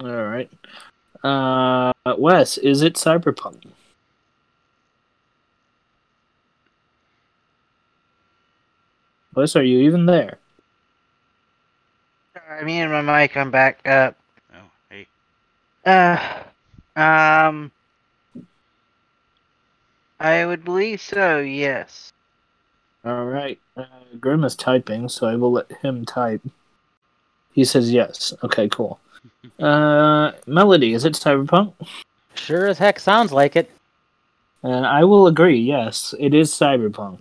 All 0.00 0.24
right. 0.24 0.50
Uh, 1.22 1.92
Wes, 2.18 2.58
is 2.58 2.82
it 2.82 2.94
cyberpunk? 2.94 3.66
Wes, 9.34 9.54
are 9.54 9.62
you 9.62 9.78
even 9.78 10.06
there? 10.06 10.38
I 12.50 12.64
mean, 12.64 12.90
my 12.90 13.02
mic, 13.02 13.36
I'm 13.36 13.52
back 13.52 13.86
up. 13.86 14.16
Oh, 14.52 14.70
hey. 14.90 15.06
Uh, 15.86 16.42
um, 16.96 17.70
I 20.20 20.46
would 20.46 20.64
believe 20.64 21.00
so. 21.00 21.40
Yes. 21.40 22.12
All 23.04 23.24
right. 23.24 23.58
Uh, 23.76 23.84
Grim 24.20 24.44
is 24.44 24.54
typing, 24.54 25.08
so 25.08 25.26
I 25.26 25.36
will 25.36 25.52
let 25.52 25.72
him 25.82 26.04
type. 26.04 26.42
He 27.52 27.64
says 27.64 27.92
yes. 27.92 28.32
Okay, 28.42 28.68
cool. 28.68 28.98
Uh, 29.60 30.32
Melody, 30.46 30.94
is 30.94 31.04
it 31.04 31.12
cyberpunk? 31.14 31.72
Sure 32.34 32.66
as 32.66 32.78
heck 32.78 32.98
sounds 32.98 33.32
like 33.32 33.54
it. 33.54 33.70
And 34.62 34.86
I 34.86 35.04
will 35.04 35.26
agree. 35.26 35.58
Yes, 35.58 36.14
it 36.18 36.34
is 36.34 36.50
cyberpunk. 36.50 37.20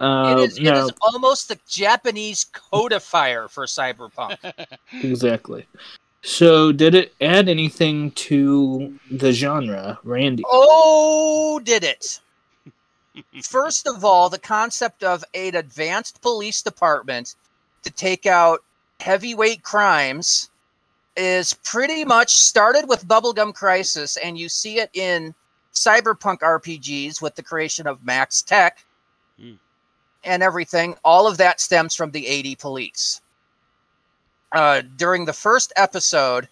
Uh, 0.00 0.36
it, 0.38 0.44
is, 0.44 0.58
it 0.58 0.62
now- 0.64 0.86
is 0.86 0.92
almost 1.02 1.48
the 1.48 1.58
Japanese 1.68 2.46
codifier 2.52 3.48
for 3.48 3.66
cyberpunk. 3.66 4.38
exactly. 5.02 5.66
So, 6.22 6.72
did 6.72 6.94
it 6.94 7.14
add 7.20 7.48
anything 7.48 8.10
to 8.12 8.98
the 9.10 9.32
genre, 9.32 9.98
Randy? 10.02 10.42
Oh, 10.46 11.60
did 11.62 11.84
it? 11.84 12.20
First 13.42 13.86
of 13.86 14.04
all, 14.04 14.28
the 14.28 14.38
concept 14.38 15.02
of 15.02 15.24
an 15.34 15.54
advanced 15.54 16.20
police 16.20 16.62
department 16.62 17.34
to 17.82 17.90
take 17.90 18.26
out 18.26 18.64
heavyweight 19.00 19.62
crimes 19.62 20.50
is 21.16 21.52
pretty 21.64 22.04
much 22.04 22.34
started 22.36 22.88
with 22.88 23.06
Bubblegum 23.08 23.54
Crisis, 23.54 24.16
and 24.18 24.38
you 24.38 24.48
see 24.48 24.78
it 24.78 24.90
in 24.94 25.34
cyberpunk 25.74 26.38
RPGs 26.40 27.20
with 27.22 27.34
the 27.34 27.42
creation 27.42 27.86
of 27.86 28.04
Max-Tac 28.04 28.84
Hmm. 29.38 29.54
and 30.24 30.42
everything. 30.42 30.96
All 31.04 31.26
of 31.28 31.36
that 31.38 31.60
stems 31.60 31.94
from 31.94 32.10
the 32.10 32.26
AD 32.26 32.56
police. 32.56 33.20
Uh, 34.52 34.82
during 34.96 35.24
the 35.24 35.32
first 35.32 35.72
episode, 35.76 36.48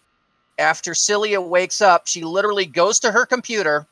after 0.59 0.93
Sylia 0.93 1.47
wakes 1.47 1.81
up, 1.81 2.07
she 2.07 2.23
literally 2.25 2.67
goes 2.67 2.99
to 3.01 3.11
her 3.13 3.25
computer, 3.27 3.87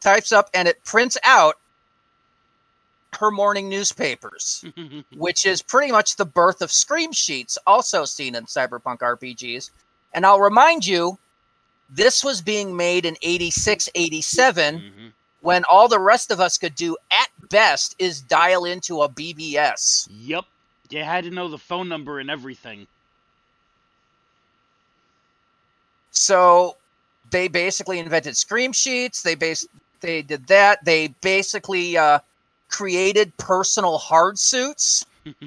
types 0.00 0.32
up, 0.32 0.50
and 0.54 0.68
it 0.68 0.82
prints 0.84 1.16
out 1.24 1.56
her 3.18 3.30
morning 3.30 3.68
newspapers, 3.68 4.64
which 5.16 5.46
is 5.46 5.62
pretty 5.62 5.90
much 5.90 6.16
the 6.16 6.24
birth 6.26 6.60
of 6.60 6.70
Scream 6.70 7.12
Sheets, 7.12 7.56
also 7.66 8.04
seen 8.04 8.34
in 8.34 8.44
cyberpunk 8.44 8.98
RPGs. 8.98 9.70
And 10.12 10.26
I'll 10.26 10.40
remind 10.40 10.86
you, 10.86 11.18
this 11.88 12.24
was 12.24 12.42
being 12.42 12.76
made 12.76 13.06
in 13.06 13.16
86, 13.22 13.88
87, 13.94 14.80
Mhm. 14.80 15.12
when 15.40 15.64
all 15.64 15.88
the 15.88 15.98
rest 16.00 16.30
of 16.30 16.40
us 16.40 16.58
could 16.58 16.74
do 16.74 16.96
at 17.10 17.28
best 17.48 17.94
is 17.98 18.20
dial 18.20 18.64
into 18.64 19.02
a 19.02 19.08
BBS. 19.08 20.08
Yep. 20.10 20.44
You 20.90 21.02
had 21.04 21.24
to 21.24 21.30
know 21.30 21.48
the 21.48 21.58
phone 21.58 21.88
number 21.88 22.18
and 22.18 22.28
everything. 22.30 22.86
So 26.16 26.76
they 27.30 27.46
basically 27.46 27.98
invented 27.98 28.36
Scream 28.36 28.72
Sheets. 28.72 29.22
They 29.22 29.34
base 29.34 29.66
they 30.00 30.22
did 30.22 30.46
that. 30.46 30.84
They 30.84 31.08
basically 31.20 31.96
uh, 31.96 32.20
created 32.68 33.36
personal 33.36 33.98
hard 33.98 34.38
suits. 34.38 35.04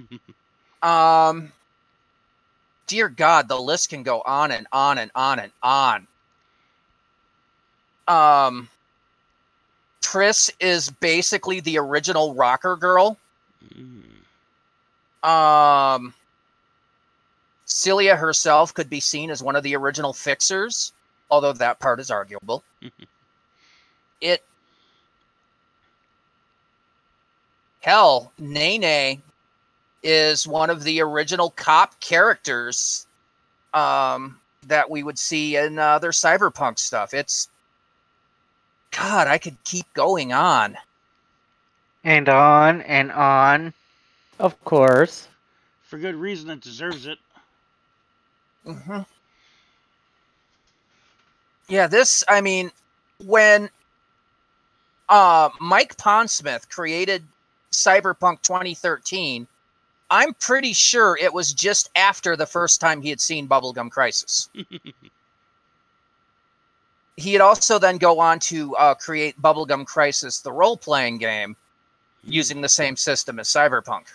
Um, 0.81 1.51
dear 2.87 3.09
God, 3.09 3.49
the 3.49 3.59
list 3.59 3.89
can 3.89 4.01
go 4.01 4.21
on 4.21 4.51
and 4.51 4.65
on 4.71 4.97
and 4.97 5.11
on 5.13 5.39
and 5.39 5.51
on. 5.61 6.07
Um, 8.07 8.69
Pris 10.01 10.49
is 10.61 10.89
basically 10.89 11.59
the 11.59 11.77
original 11.79 12.33
rocker 12.33 12.77
girl. 12.77 13.17
Mm. 13.75 14.03
Um, 15.29 16.13
Sylia 17.69 18.17
herself 18.17 18.73
could 18.73 18.89
be 18.89 18.99
seen 18.99 19.29
as 19.29 19.43
one 19.43 19.55
of 19.55 19.63
the 19.63 19.75
original 19.75 20.11
fixers, 20.11 20.91
although 21.29 21.53
that 21.53 21.79
part 21.79 21.99
is 21.99 22.09
arguable. 22.09 22.63
it 24.21 24.43
hell, 27.81 28.31
Nene 28.39 29.21
is 30.01 30.47
one 30.47 30.69
of 30.69 30.83
the 30.83 31.01
original 31.01 31.51
cop 31.51 31.99
characters 31.99 33.05
um, 33.73 34.39
that 34.67 34.89
we 34.89 35.03
would 35.03 35.19
see 35.19 35.55
in 35.55 35.77
other 35.77 36.11
cyberpunk 36.11 36.79
stuff. 36.79 37.13
It's 37.13 37.49
God, 38.91 39.27
I 39.27 39.37
could 39.37 39.63
keep 39.63 39.91
going 39.93 40.33
on. 40.33 40.75
And 42.03 42.27
on 42.27 42.81
and 42.81 43.11
on. 43.11 43.73
Of 44.39 44.59
course. 44.63 45.27
For 45.83 45.97
good 45.97 46.15
reason, 46.15 46.49
it 46.49 46.61
deserves 46.61 47.05
it. 47.05 47.19
Hmm 48.73 49.01
Yeah, 51.67 51.87
this, 51.87 52.23
I 52.27 52.41
mean, 52.41 52.71
when 53.25 53.69
uh, 55.07 55.49
Mike 55.59 55.95
Pondsmith 55.97 56.69
created 56.69 57.23
Cyberpunk 57.71 58.41
2013, 58.41 59.47
I'm 60.11 60.33
pretty 60.35 60.73
sure 60.73 61.17
it 61.21 61.33
was 61.33 61.53
just 61.53 61.89
after 61.95 62.35
the 62.35 62.47
first 62.47 62.81
time 62.81 63.01
he 63.01 63.09
had 63.09 63.21
seen 63.21 63.47
Bubblegum 63.47 63.91
Crisis. 63.91 64.49
he 67.17 67.33
had 67.33 67.41
also 67.41 67.77
then 67.77 67.97
go 67.97 68.19
on 68.19 68.39
to 68.39 68.75
uh, 68.75 68.95
create 68.95 69.39
Bubblegum 69.41 69.85
Crisis, 69.85 70.39
the 70.39 70.51
role-playing 70.51 71.19
game, 71.19 71.55
using 72.23 72.61
the 72.61 72.69
same 72.69 72.95
system 72.95 73.39
as 73.39 73.49
Cyberpunk. 73.49 74.05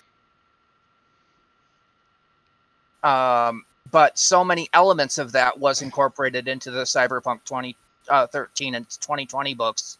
Um, 3.05 3.65
but 3.95 4.19
so 4.19 4.45
many 4.45 4.69
elements 4.73 5.19
of 5.19 5.31
that 5.31 5.57
was 5.57 5.81
incorporated 5.81 6.49
into 6.49 6.73
the 6.73 6.83
Cyberpunk 6.83 7.45
2013 7.45 8.75
and 8.75 8.91
2020 8.91 9.55
books 9.55 9.99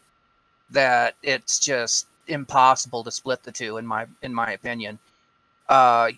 that 0.69 1.15
it's 1.23 1.59
just 1.59 2.07
impossible 2.27 3.05
to 3.05 3.09
split 3.11 3.41
the 3.43 3.53
two 3.53 3.77
in 3.77 3.87
my 3.87 4.05
in 4.21 4.33
my 4.33 4.51
opinion. 4.51 4.99
Uh, 5.69 6.09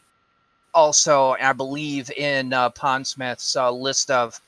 also, 0.74 1.36
I 1.40 1.54
believe 1.54 2.10
in 2.18 2.52
uh, 2.52 2.72
Pondsmith's 2.72 3.56
uh, 3.56 3.70
list 3.72 4.10
of 4.10 4.42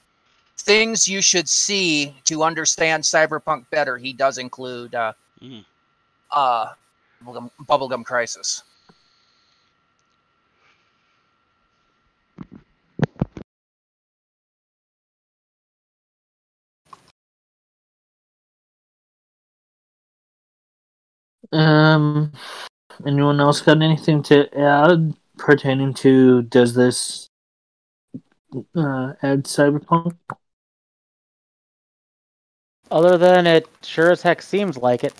things 0.57 1.07
you 1.07 1.21
should 1.21 1.47
see 1.47 2.15
to 2.25 2.41
understand 2.41 3.03
Cyberpunk 3.03 3.69
better. 3.69 3.95
He 3.99 4.11
does 4.11 4.39
include 4.39 4.95
uh, 4.95 5.13
Mm. 5.39 5.63
uh, 6.31 6.73
Bubblegum, 7.23 7.51
Bubblegum 7.67 8.03
Crisis. 8.03 8.63
Um, 21.51 22.31
anyone 23.05 23.39
else 23.39 23.62
got 23.62 23.81
anything 23.81 24.21
to 24.23 24.47
add 24.57 25.15
pertaining 25.38 25.93
to 25.95 26.43
does 26.43 26.73
this 26.75 27.27
uh, 28.75 29.13
add 29.21 29.43
cyberpunk? 29.45 30.15
Other 32.91 33.17
than 33.17 33.45
it 33.47 33.67
sure 33.83 34.12
as 34.12 34.21
heck 34.21 34.41
seems 34.41 34.77
like 34.77 35.03
it. 35.03 35.13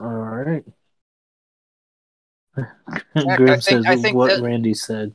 All 0.00 0.08
right. 0.08 0.64
I 2.56 3.36
Grim 3.36 3.46
think- 3.46 3.62
says 3.62 3.84
I 3.86 3.96
think 3.96 4.16
what 4.16 4.30
that- 4.30 4.42
Randy 4.42 4.74
said. 4.74 5.14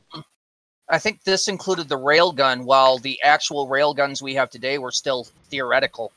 I 0.88 0.98
think 0.98 1.22
this 1.22 1.46
included 1.46 1.88
the 1.88 1.98
railgun, 1.98 2.64
while 2.64 2.98
the 2.98 3.22
actual 3.22 3.68
railguns 3.68 4.20
we 4.20 4.34
have 4.34 4.50
today 4.50 4.76
were 4.78 4.90
still 4.90 5.28
theoretical. 5.48 6.10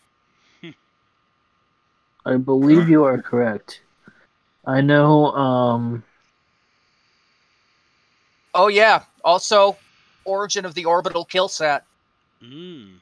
I 2.25 2.37
believe 2.37 2.89
you 2.89 3.03
are 3.03 3.21
correct. 3.21 3.81
I 4.65 4.81
know. 4.81 5.31
Um, 5.33 6.03
Oh 8.53 8.67
yeah. 8.67 9.03
Also, 9.23 9.77
origin 10.25 10.65
of 10.65 10.73
the 10.75 10.85
orbital 10.85 11.25
kill 11.25 11.47
set. 11.47 11.85
Mm. 12.43 12.95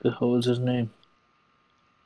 the 0.00 0.12
hell 0.12 0.30
was 0.30 0.46
his 0.46 0.58
name? 0.58 0.90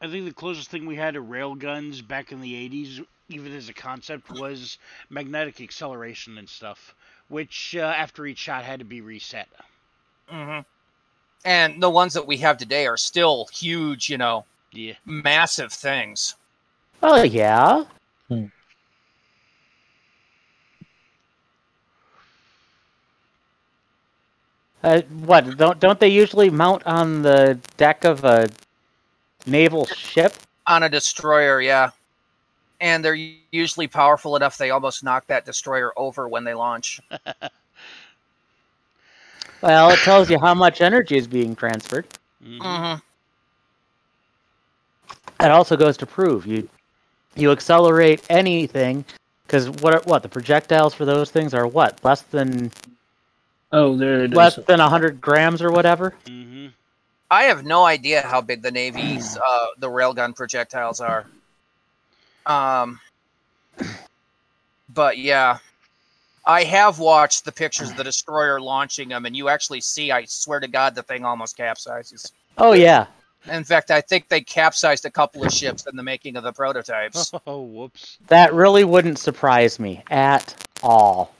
I 0.01 0.09
think 0.09 0.25
the 0.25 0.35
closest 0.35 0.69
thing 0.71 0.87
we 0.87 0.97
had 0.97 1.15
to 1.15 1.23
railguns 1.23 2.07
back 2.07 2.33
in 2.33 2.41
the 2.41 2.55
80s, 2.69 3.05
even 3.29 3.53
as 3.53 3.69
a 3.69 3.75
concept, 3.75 4.31
was 4.31 4.79
magnetic 5.11 5.61
acceleration 5.61 6.39
and 6.39 6.49
stuff, 6.49 6.97
which 7.29 7.77
uh, 7.77 7.83
after 7.83 8.27
each 8.27 8.39
shot 8.39 8.65
had 8.65 8.81
to 8.81 8.85
be 8.85 9.01
reset. 9.01 9.49
Mm-hmm 10.33 10.61
and 11.45 11.83
the 11.83 11.91
ones 11.91 12.15
that 12.15 12.27
we 12.27 12.37
have 12.39 12.57
today 12.57 12.87
are 12.87 12.97
still 12.97 13.49
huge, 13.53 14.09
you 14.09 14.19
know, 14.19 14.45
yeah. 14.73 14.95
massive 15.05 15.73
things. 15.73 16.37
Oh 17.03 17.23
yeah. 17.23 17.85
Hmm. 18.29 18.47
Uh, 24.83 25.01
what 25.25 25.57
don't 25.57 25.79
don't 25.79 26.01
they 26.01 26.09
usually 26.09 26.51
mount 26.51 26.85
on 26.87 27.23
the 27.23 27.59
deck 27.77 28.05
of 28.05 28.25
a 28.25 28.49
naval 29.47 29.87
ship? 29.87 30.35
On 30.67 30.83
a 30.83 30.89
destroyer, 30.89 31.61
yeah. 31.61 31.91
And 32.81 33.05
they're 33.05 33.19
usually 33.53 33.87
powerful 33.87 34.35
enough 34.35 34.59
they 34.59 34.71
almost 34.71 35.05
knock 35.05 35.27
that 35.29 35.45
destroyer 35.45 35.93
over 35.97 36.29
when 36.29 36.43
they 36.43 36.55
launch. 36.55 37.01
Well, 39.63 39.91
it 39.91 39.99
tells 40.01 40.29
you 40.31 40.39
how 40.41 40.55
much 40.55 40.81
energy 40.81 41.17
is 41.17 41.27
being 41.27 41.55
transferred. 41.55 42.07
Mhm. 42.45 42.61
hmm 42.61 43.01
It 45.45 45.51
also 45.51 45.77
goes 45.77 45.97
to 45.99 46.07
prove 46.07 46.47
you 46.47 46.69
you 47.35 47.51
accelerate 47.51 48.23
anything 48.29 49.05
because 49.47 49.71
what 49.71 49.95
are- 49.95 50.03
what 50.05 50.23
the 50.23 50.29
projectiles 50.29 50.93
for 50.95 51.05
those 51.07 51.31
things 51.31 51.55
are 51.55 51.67
what 51.67 51.99
less 52.05 52.23
than 52.23 52.71
Oh, 53.73 53.97
there 53.97 54.25
it 54.25 54.33
is. 54.33 54.37
less 54.37 54.57
than 54.57 54.79
hundred 54.81 55.21
grams 55.21 55.63
or 55.63 55.71
whatever. 55.73 56.15
Mhm. 56.27 56.73
I 57.31 57.45
have 57.45 57.65
no 57.65 57.85
idea 57.87 58.21
how 58.23 58.43
big 58.43 58.61
the 58.63 58.71
Navy's 58.71 59.39
uh, 59.39 59.67
the 59.79 59.89
railgun 59.89 60.37
projectiles 60.37 61.01
are. 61.01 61.25
Um, 62.45 63.01
but 64.91 65.17
yeah, 65.17 65.59
I 66.45 66.65
have 66.65 66.99
watched 66.99 67.45
the 67.45 67.53
pictures 67.53 67.91
of 67.91 67.97
the 67.97 68.05
destroyer 68.05 68.61
launching 68.61 69.09
them, 69.09 69.27
and 69.27 69.37
you 69.37 69.49
actually 69.49 69.81
see. 69.81 70.11
I 70.11 70.25
swear 70.25 70.59
to 70.61 70.69
God, 70.69 70.95
the 70.95 71.03
thing 71.03 71.25
almost 71.25 71.57
capsizes. 71.57 72.33
Oh 72.59 72.73
yeah, 72.73 73.07
In 73.51 73.65
fact, 73.65 73.91
I 73.91 74.01
think 74.01 74.29
they 74.29 74.41
capsized 74.41 75.05
a 75.05 75.11
couple 75.11 75.45
of 75.45 75.53
ships 75.53 75.87
in 75.87 75.97
the 75.97 76.03
making 76.03 76.37
of 76.37 76.43
the 76.43 76.53
prototypes. 76.53 77.33
Oh, 77.47 77.63
whoops. 77.63 78.19
that 78.29 78.53
really 78.53 78.85
wouldn't 78.85 79.19
surprise 79.19 79.79
me 79.79 80.03
at 80.11 80.55
all. 80.83 81.33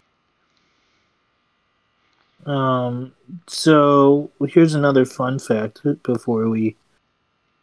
Um, 2.47 3.13
so 3.47 4.31
here's 4.49 4.75
another 4.75 5.05
fun 5.05 5.39
fact 5.39 5.81
before 6.03 6.49
we 6.49 6.77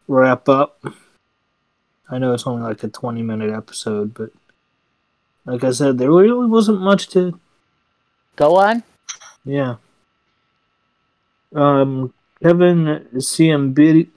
wrap 0.07 0.47
up. 0.47 0.83
I 2.09 2.17
know 2.17 2.33
it's 2.33 2.47
only 2.47 2.63
like 2.63 2.83
a 2.83 2.87
20 2.87 3.21
minute 3.21 3.51
episode, 3.51 4.13
but 4.13 4.31
like 5.49 5.63
I 5.63 5.71
said, 5.71 5.97
there 5.97 6.11
really 6.11 6.47
wasn't 6.47 6.81
much 6.81 7.07
to, 7.09 7.39
Go 8.35 8.55
on. 8.57 8.83
yeah. 9.43 9.75
Um, 11.53 12.13
Kevin 12.41 13.07
Siembieda, 13.15 14.07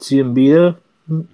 Siembieda 0.00 0.76
hmm 1.06 1.28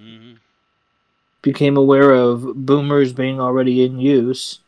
became 1.40 1.76
aware 1.76 2.12
of 2.12 2.42
boomers 2.66 3.12
being 3.12 3.40
already 3.40 3.84
in 3.84 3.98
use. 3.98 4.58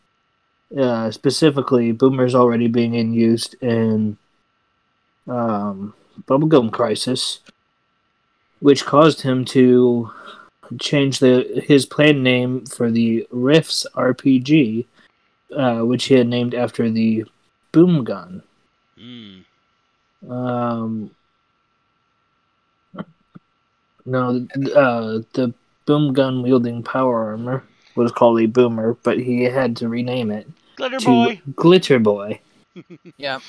Uh, 0.77 1.11
specifically, 1.11 1.91
boomers 1.91 2.35
already 2.35 2.69
being 2.69 2.95
in 2.95 3.13
use 3.13 3.53
in 3.61 4.17
um, 5.27 5.93
Bubblegum 6.29 6.71
Crisis, 6.73 7.41
which 8.61 8.87
caused 8.87 9.23
him 9.23 9.45
to 9.47 10.11
change 10.79 11.19
the 11.19 11.63
his 11.67 11.87
plan 11.87 12.23
name 12.23 12.67
for 12.67 12.91
the 12.91 13.27
Rifts 13.31 13.87
RPG, 13.95 14.87
uh, 15.57 15.81
which 15.81 16.05
he 16.05 16.15
had 16.15 16.29
named 16.29 16.55
after 16.55 16.91
the 16.91 17.25
boom 17.73 18.05
gun. 18.05 18.43
Mm. 18.99 19.45
Um, 20.29 21.11
no, 24.07 24.47
uh, 24.75 25.21
the 25.33 25.53
boom 25.87 26.13
gun 26.13 26.43
wielding 26.43 26.83
power 26.83 27.31
armor 27.31 27.65
was 27.95 28.13
called 28.13 28.41
a 28.41 28.47
boomer, 28.47 28.95
but 29.03 29.19
he 29.19 29.43
had 29.45 29.77
to 29.77 29.89
rename 29.89 30.31
it 30.31 30.49
Glitter 30.77 30.99
to 30.99 31.05
boy. 31.07 31.41
Glitter 31.57 31.99
Boy. 31.99 32.41
yeah, 33.17 33.41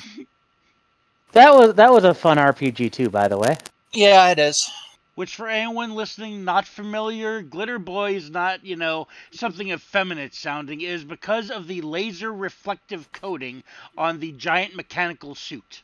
That 1.33 1.53
was 1.53 1.75
that 1.75 1.91
was 1.91 2.03
a 2.03 2.13
fun 2.13 2.37
RPG 2.37 2.91
too, 2.91 3.09
by 3.09 3.27
the 3.27 3.37
way. 3.37 3.57
yeah, 3.93 4.29
it 4.31 4.39
is. 4.39 4.69
Which, 5.15 5.35
for 5.35 5.47
anyone 5.47 5.93
listening 5.93 6.45
not 6.45 6.65
familiar, 6.65 7.41
Glitter 7.41 7.79
Boy 7.79 8.15
is 8.15 8.29
not, 8.29 8.65
you 8.65 8.77
know, 8.77 9.07
something 9.31 9.69
effeminate 9.71 10.33
sounding. 10.33 10.81
It 10.81 10.89
is 10.89 11.03
because 11.03 11.51
of 11.51 11.67
the 11.67 11.81
laser 11.81 12.31
reflective 12.33 13.11
coating 13.11 13.63
on 13.97 14.19
the 14.19 14.31
giant 14.31 14.75
mechanical 14.75 15.35
suit. 15.35 15.83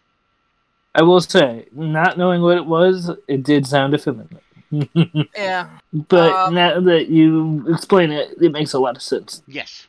I 0.96 1.04
will 1.04 1.22
say, 1.22 1.68
not 1.74 2.18
knowing 2.18 2.42
what 2.42 2.58
it 2.58 2.66
was, 2.66 3.12
it 3.28 3.44
did 3.44 3.68
sound 3.68 3.94
effeminate. 3.94 4.44
Yeah, 5.36 5.70
but 6.10 6.34
Uh, 6.34 6.50
now 6.50 6.80
that 6.82 7.08
you 7.08 7.66
explain 7.72 8.12
it, 8.12 8.36
it 8.42 8.52
makes 8.52 8.74
a 8.74 8.80
lot 8.80 8.96
of 8.96 9.02
sense. 9.02 9.44
Yes. 9.48 9.88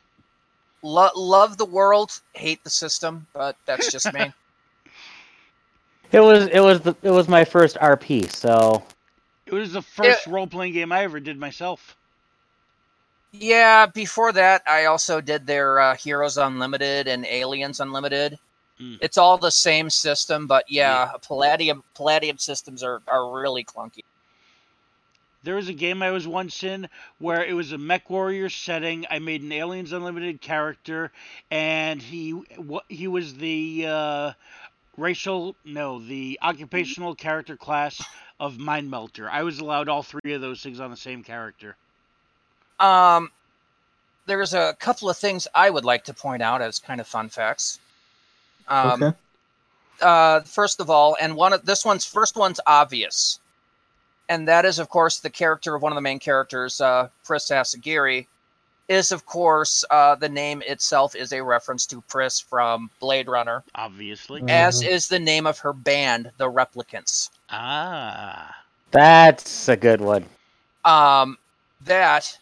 Lo- 0.83 1.09
love 1.15 1.57
the 1.57 1.65
world, 1.65 2.21
hate 2.33 2.63
the 2.63 2.69
system, 2.69 3.27
but 3.33 3.57
that's 3.65 3.91
just 3.91 4.13
me. 4.13 4.31
It 6.11 6.21
was 6.21 6.47
it 6.47 6.59
was 6.61 6.81
the, 6.81 6.95
it 7.03 7.11
was 7.11 7.27
my 7.27 7.45
first 7.45 7.77
RP, 7.77 8.31
so 8.31 8.83
It 9.51 9.55
was 9.55 9.73
the 9.73 9.81
first 9.81 10.27
role 10.27 10.47
playing 10.47 10.73
game 10.73 10.91
I 10.91 11.03
ever 11.03 11.19
did 11.19 11.37
myself. 11.37 11.95
Yeah, 13.31 13.85
before 13.85 14.31
that, 14.33 14.63
I 14.67 14.85
also 14.85 15.21
did 15.21 15.45
their 15.45 15.79
uh, 15.79 15.95
Heroes 15.95 16.37
Unlimited 16.37 17.07
and 17.07 17.25
Aliens 17.25 17.79
Unlimited. 17.79 18.39
Mm. 18.81 18.97
It's 19.01 19.17
all 19.17 19.37
the 19.37 19.51
same 19.51 19.89
system, 19.89 20.47
but 20.47 20.65
yeah, 20.69 21.11
Palladium 21.27 21.83
Palladium 21.95 22.37
systems 22.37 22.81
are, 22.83 23.01
are 23.07 23.31
really 23.39 23.63
clunky. 23.63 24.03
There 25.43 25.55
was 25.55 25.69
a 25.69 25.73
game 25.73 26.01
I 26.01 26.11
was 26.11 26.27
once 26.27 26.63
in 26.63 26.89
where 27.17 27.43
it 27.43 27.53
was 27.53 27.71
a 27.71 27.77
Mech 27.77 28.09
Warrior 28.09 28.49
setting. 28.49 29.05
I 29.09 29.19
made 29.19 29.41
an 29.41 29.51
Aliens 29.51 29.93
Unlimited 29.93 30.41
character, 30.41 31.11
and 31.49 32.01
he 32.01 32.41
he 32.89 33.07
was 33.07 33.35
the 33.35 33.85
uh, 33.87 34.31
racial 34.99 35.55
no 35.65 35.99
the 35.99 36.37
occupational 36.41 37.15
character 37.15 37.55
class 37.55 38.03
of 38.39 38.57
Mind 38.57 38.89
Melter. 38.89 39.29
I 39.29 39.43
was 39.43 39.59
allowed 39.59 39.89
all 39.89 40.03
three 40.03 40.33
of 40.33 40.41
those 40.41 40.61
things 40.61 40.79
on 40.79 40.91
the 40.91 40.97
same 40.97 41.23
character. 41.23 41.75
Um, 42.79 43.31
there's 44.25 44.53
a 44.53 44.75
couple 44.79 45.09
of 45.09 45.17
things 45.17 45.47
I 45.53 45.69
would 45.69 45.85
like 45.85 46.05
to 46.05 46.13
point 46.13 46.41
out 46.41 46.61
as 46.61 46.79
kind 46.79 47.01
of 47.01 47.07
fun 47.07 47.29
facts. 47.29 47.79
Um, 48.67 49.03
okay. 49.03 49.17
uh, 50.01 50.41
first 50.41 50.79
of 50.79 50.89
all, 50.89 51.17
and 51.19 51.35
one 51.35 51.53
of 51.53 51.65
this 51.65 51.83
one's 51.83 52.05
first 52.05 52.35
one's 52.35 52.59
obvious, 52.67 53.39
and 54.29 54.47
that 54.47 54.63
is, 54.65 54.79
of 54.79 54.89
course, 54.89 55.19
the 55.19 55.29
character 55.29 55.75
of 55.75 55.81
one 55.81 55.91
of 55.91 55.95
the 55.95 56.01
main 56.01 56.19
characters, 56.19 56.79
uh, 56.79 57.09
Pris 57.23 57.49
Asagiri, 57.49 58.27
is 58.89 59.11
of 59.13 59.25
course 59.25 59.85
uh, 59.91 60.15
the 60.15 60.27
name 60.27 60.61
itself 60.65 61.15
is 61.15 61.31
a 61.31 61.41
reference 61.41 61.85
to 61.85 62.01
Pris 62.09 62.39
from 62.39 62.89
Blade 62.99 63.27
Runner, 63.29 63.63
Obviously. 63.75 64.41
Mm. 64.41 64.49
as 64.49 64.81
is 64.81 65.07
the 65.07 65.19
name 65.19 65.47
of 65.47 65.59
her 65.59 65.71
band, 65.71 66.31
the 66.37 66.51
Replicants. 66.51 67.29
Ah. 67.49 68.53
that's 68.91 69.69
a 69.69 69.77
good 69.77 70.01
one. 70.01 70.25
Um, 70.85 71.37
that, 71.85 72.37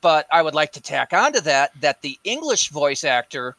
but 0.00 0.26
I 0.32 0.40
would 0.42 0.54
like 0.54 0.72
to 0.72 0.80
tack 0.80 1.12
onto 1.12 1.40
that 1.42 1.72
that 1.80 2.00
the 2.02 2.18
English 2.24 2.70
voice 2.70 3.04
actor 3.04 3.56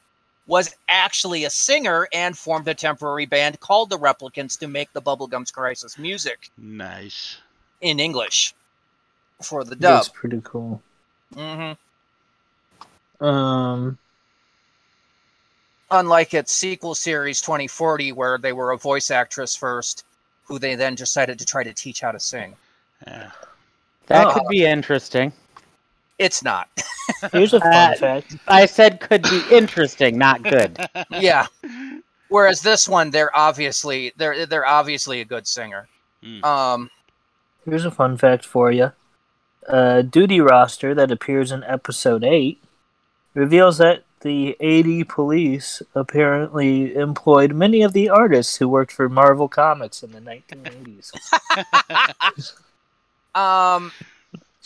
was 0.47 0.75
actually 0.89 1.43
a 1.43 1.49
singer 1.49 2.07
and 2.13 2.37
formed 2.37 2.67
a 2.67 2.73
temporary 2.73 3.25
band 3.25 3.59
called 3.59 3.89
the 3.89 3.97
Replicants 3.97 4.57
to 4.59 4.67
make 4.67 4.93
the 4.93 5.01
Bubblegums 5.01 5.51
Crisis 5.51 5.97
music 5.97 6.51
Nice. 6.57 7.37
in 7.81 7.99
English 7.99 8.53
for 9.41 9.63
the 9.63 9.75
dub. 9.75 9.97
That's 9.97 10.09
pretty 10.09 10.39
cool. 10.43 10.81
hmm 11.33 11.71
Um, 13.21 13.97
Unlike 15.91 16.33
its 16.33 16.51
sequel 16.51 16.95
series 16.95 17.41
2040, 17.41 18.11
where 18.11 18.37
they 18.39 18.53
were 18.53 18.71
a 18.71 18.77
voice 18.77 19.11
actress 19.11 19.55
first, 19.55 20.03
who 20.43 20.57
they 20.57 20.75
then 20.75 20.95
decided 20.95 21.37
to 21.39 21.45
try 21.45 21.63
to 21.63 21.73
teach 21.73 22.01
how 22.01 22.11
to 22.11 22.19
sing. 22.19 22.55
Yeah. 23.05 23.31
That 24.07 24.27
Oh. 24.27 24.33
could 24.33 24.47
be 24.49 24.65
interesting. 24.65 25.31
It's 26.17 26.43
not. 26.43 26.69
here's 27.31 27.53
a 27.53 27.59
fun 27.59 27.71
Uh, 27.73 27.95
fact. 27.95 28.35
I 28.47 28.65
said 28.65 28.99
could 28.99 29.21
be 29.23 29.41
interesting, 29.51 30.17
not 30.17 30.41
good. 30.43 30.77
yeah. 31.11 31.45
Whereas 32.29 32.61
this 32.61 32.87
one, 32.89 33.11
they're 33.11 33.35
obviously 33.37 34.11
they're 34.17 34.45
they're 34.47 34.65
obviously 34.65 35.21
a 35.21 35.25
good 35.25 35.45
singer. 35.47 35.87
Hmm. 36.23 36.43
Um, 36.43 36.91
Here's 37.65 37.85
a 37.85 37.91
fun 37.91 38.17
fact 38.17 38.43
for 38.45 38.71
you. 38.71 38.91
A 39.67 40.03
duty 40.03 40.39
roster 40.41 40.93
that 40.95 41.11
appears 41.11 41.51
in 41.51 41.63
episode 41.63 42.23
8 42.23 42.61
reveals 43.35 43.77
that 43.77 44.03
the 44.21 44.57
AD 44.59 45.07
police 45.07 45.83
apparently 45.93 46.95
employed 46.95 47.53
many 47.53 47.83
of 47.83 47.93
the 47.93 48.09
artists 48.09 48.55
who 48.55 48.67
worked 48.67 48.91
for 48.91 49.07
Marvel 49.07 49.47
Comics 49.47 50.01
in 50.01 50.11
the 50.11 50.19
1980s. 50.19 51.11
Um, 53.35 53.91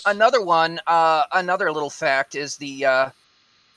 another 0.06 0.42
one, 0.44 0.80
uh, 0.86 1.24
another 1.34 1.72
little 1.72 1.90
fact 1.90 2.36
is 2.36 2.56
the 2.56 2.86
uh, 2.86 3.10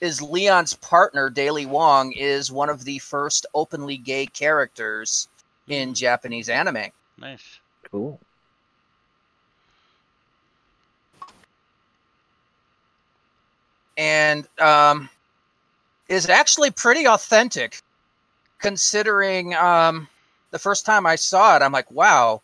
is 0.00 0.20
Leon's 0.20 0.74
partner 0.74 1.31
Daley 1.31 1.64
Wong 1.64 2.12
is 2.12 2.52
one 2.52 2.68
of 2.68 2.85
the 2.85 2.98
first 2.98 3.46
openly 3.55 3.96
gay 3.96 4.26
characters 4.26 5.28
in 5.68 5.94
Japanese 5.94 6.48
anime. 6.48 6.90
Nice. 7.18 7.61
cool. 7.90 8.20
And 13.96 14.46
um, 14.59 15.09
is 16.09 16.28
actually 16.28 16.70
pretty 16.70 17.07
authentic 17.07 17.81
considering 18.61 19.55
um, 19.55 20.09
the 20.50 20.59
first 20.59 20.87
time 20.87 21.07
I 21.07 21.16
saw 21.16 21.57
it, 21.57 21.62
I'm 21.62 21.72
like, 21.72 21.90
wow, 21.90 22.42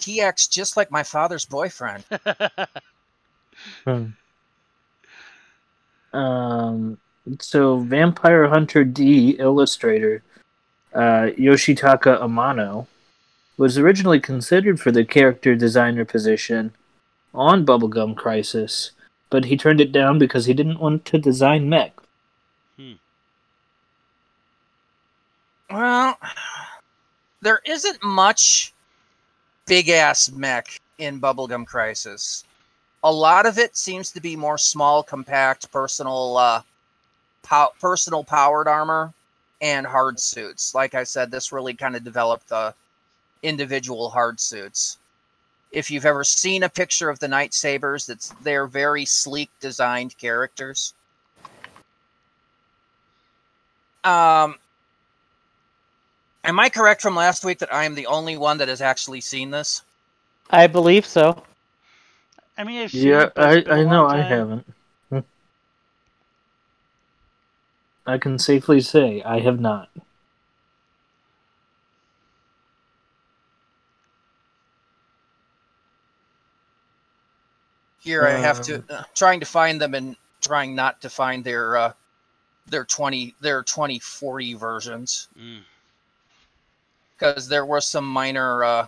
he 0.00 0.20
acts 0.20 0.46
just 0.46 0.76
like 0.76 0.90
my 0.90 1.02
father's 1.02 1.44
boyfriend. 1.44 2.04
Um, 6.12 6.98
so 7.40 7.78
Vampire 7.78 8.48
Hunter 8.48 8.84
D 8.84 9.36
illustrator 9.38 10.22
uh, 10.94 11.30
Yoshitaka 11.38 12.20
Amano 12.20 12.86
was 13.56 13.78
originally 13.78 14.18
considered 14.18 14.80
for 14.80 14.90
the 14.90 15.04
character 15.04 15.54
designer 15.54 16.04
position 16.04 16.72
on 17.32 17.64
Bubblegum 17.64 18.16
Crisis, 18.16 18.90
but 19.30 19.44
he 19.44 19.56
turned 19.56 19.80
it 19.80 19.92
down 19.92 20.18
because 20.18 20.44
he 20.44 20.54
didn't 20.54 20.80
want 20.80 21.04
to 21.06 21.18
design 21.18 21.68
mech. 21.68 21.92
Hmm. 22.76 22.92
Well, 25.70 26.18
there 27.40 27.60
isn't 27.64 28.02
much 28.02 28.74
big 29.66 29.88
ass 29.88 30.30
mech 30.30 30.80
in 30.98 31.20
Bubblegum 31.20 31.66
Crisis. 31.66 32.44
A 33.02 33.12
lot 33.12 33.46
of 33.46 33.56
it 33.56 33.76
seems 33.76 34.10
to 34.10 34.20
be 34.20 34.36
more 34.36 34.58
small, 34.58 35.02
compact, 35.02 35.70
personal, 35.70 36.36
uh, 36.36 36.62
pow- 37.42 37.72
personal 37.80 38.24
powered 38.24 38.68
armor 38.68 39.14
and 39.62 39.86
hard 39.86 40.20
suits. 40.20 40.74
Like 40.74 40.94
I 40.94 41.04
said, 41.04 41.30
this 41.30 41.52
really 41.52 41.72
kind 41.72 41.96
of 41.96 42.04
developed 42.04 42.48
the 42.48 42.74
individual 43.42 44.10
hard 44.10 44.40
suits. 44.40 44.98
If 45.70 45.90
you've 45.90 46.06
ever 46.06 46.24
seen 46.24 46.62
a 46.64 46.68
picture 46.68 47.10
of 47.10 47.18
the 47.20 47.28
Knight 47.28 47.54
Sabers, 47.54 48.06
that's 48.06 48.30
they're 48.42 48.66
very 48.66 49.04
sleek 49.04 49.50
designed 49.60 50.16
characters. 50.18 50.94
Um, 54.04 54.56
am 56.44 56.60
I 56.60 56.68
correct 56.68 57.00
from 57.00 57.14
last 57.16 57.44
week 57.46 57.58
that 57.60 57.72
I 57.72 57.84
am 57.84 57.94
the 57.94 58.06
only 58.06 58.36
one 58.36 58.58
that 58.58 58.68
has 58.68 58.82
actually 58.82 59.22
seen 59.22 59.50
this? 59.50 59.82
I 60.50 60.66
believe 60.68 61.06
so. 61.06 61.42
I 62.56 62.64
mean, 62.64 62.80
I've 62.80 62.92
seen 62.92 63.16
Yeah, 63.16 63.18
it, 63.18 63.32
but 63.34 63.44
I, 63.44 63.52
it's 63.52 63.64
been 63.64 63.76
a 63.76 63.80
I 63.80 63.84
know 63.84 64.06
long 64.06 64.06
I 64.06 64.22
haven't. 64.22 64.66
I 68.04 68.18
can 68.18 68.38
safely 68.38 68.82
say 68.82 69.22
I 69.22 69.40
have 69.40 69.58
not. 69.58 69.88
Here 78.00 78.24
I 78.24 78.32
have 78.32 78.60
to 78.62 78.82
uh, 78.90 79.02
trying 79.14 79.40
to 79.40 79.46
find 79.46 79.80
them 79.80 79.94
and 79.94 80.16
trying 80.40 80.74
not 80.74 81.00
to 81.02 81.10
find 81.10 81.44
their 81.44 81.76
uh, 81.76 81.92
their 82.66 82.84
twenty 82.84 83.34
their 83.40 83.62
twenty 83.62 83.98
forty 83.98 84.54
versions 84.54 85.28
Mm. 85.38 85.60
because 87.12 87.48
there 87.48 87.66
were 87.66 87.80
some 87.80 88.06
minor 88.06 88.64
uh, 88.64 88.86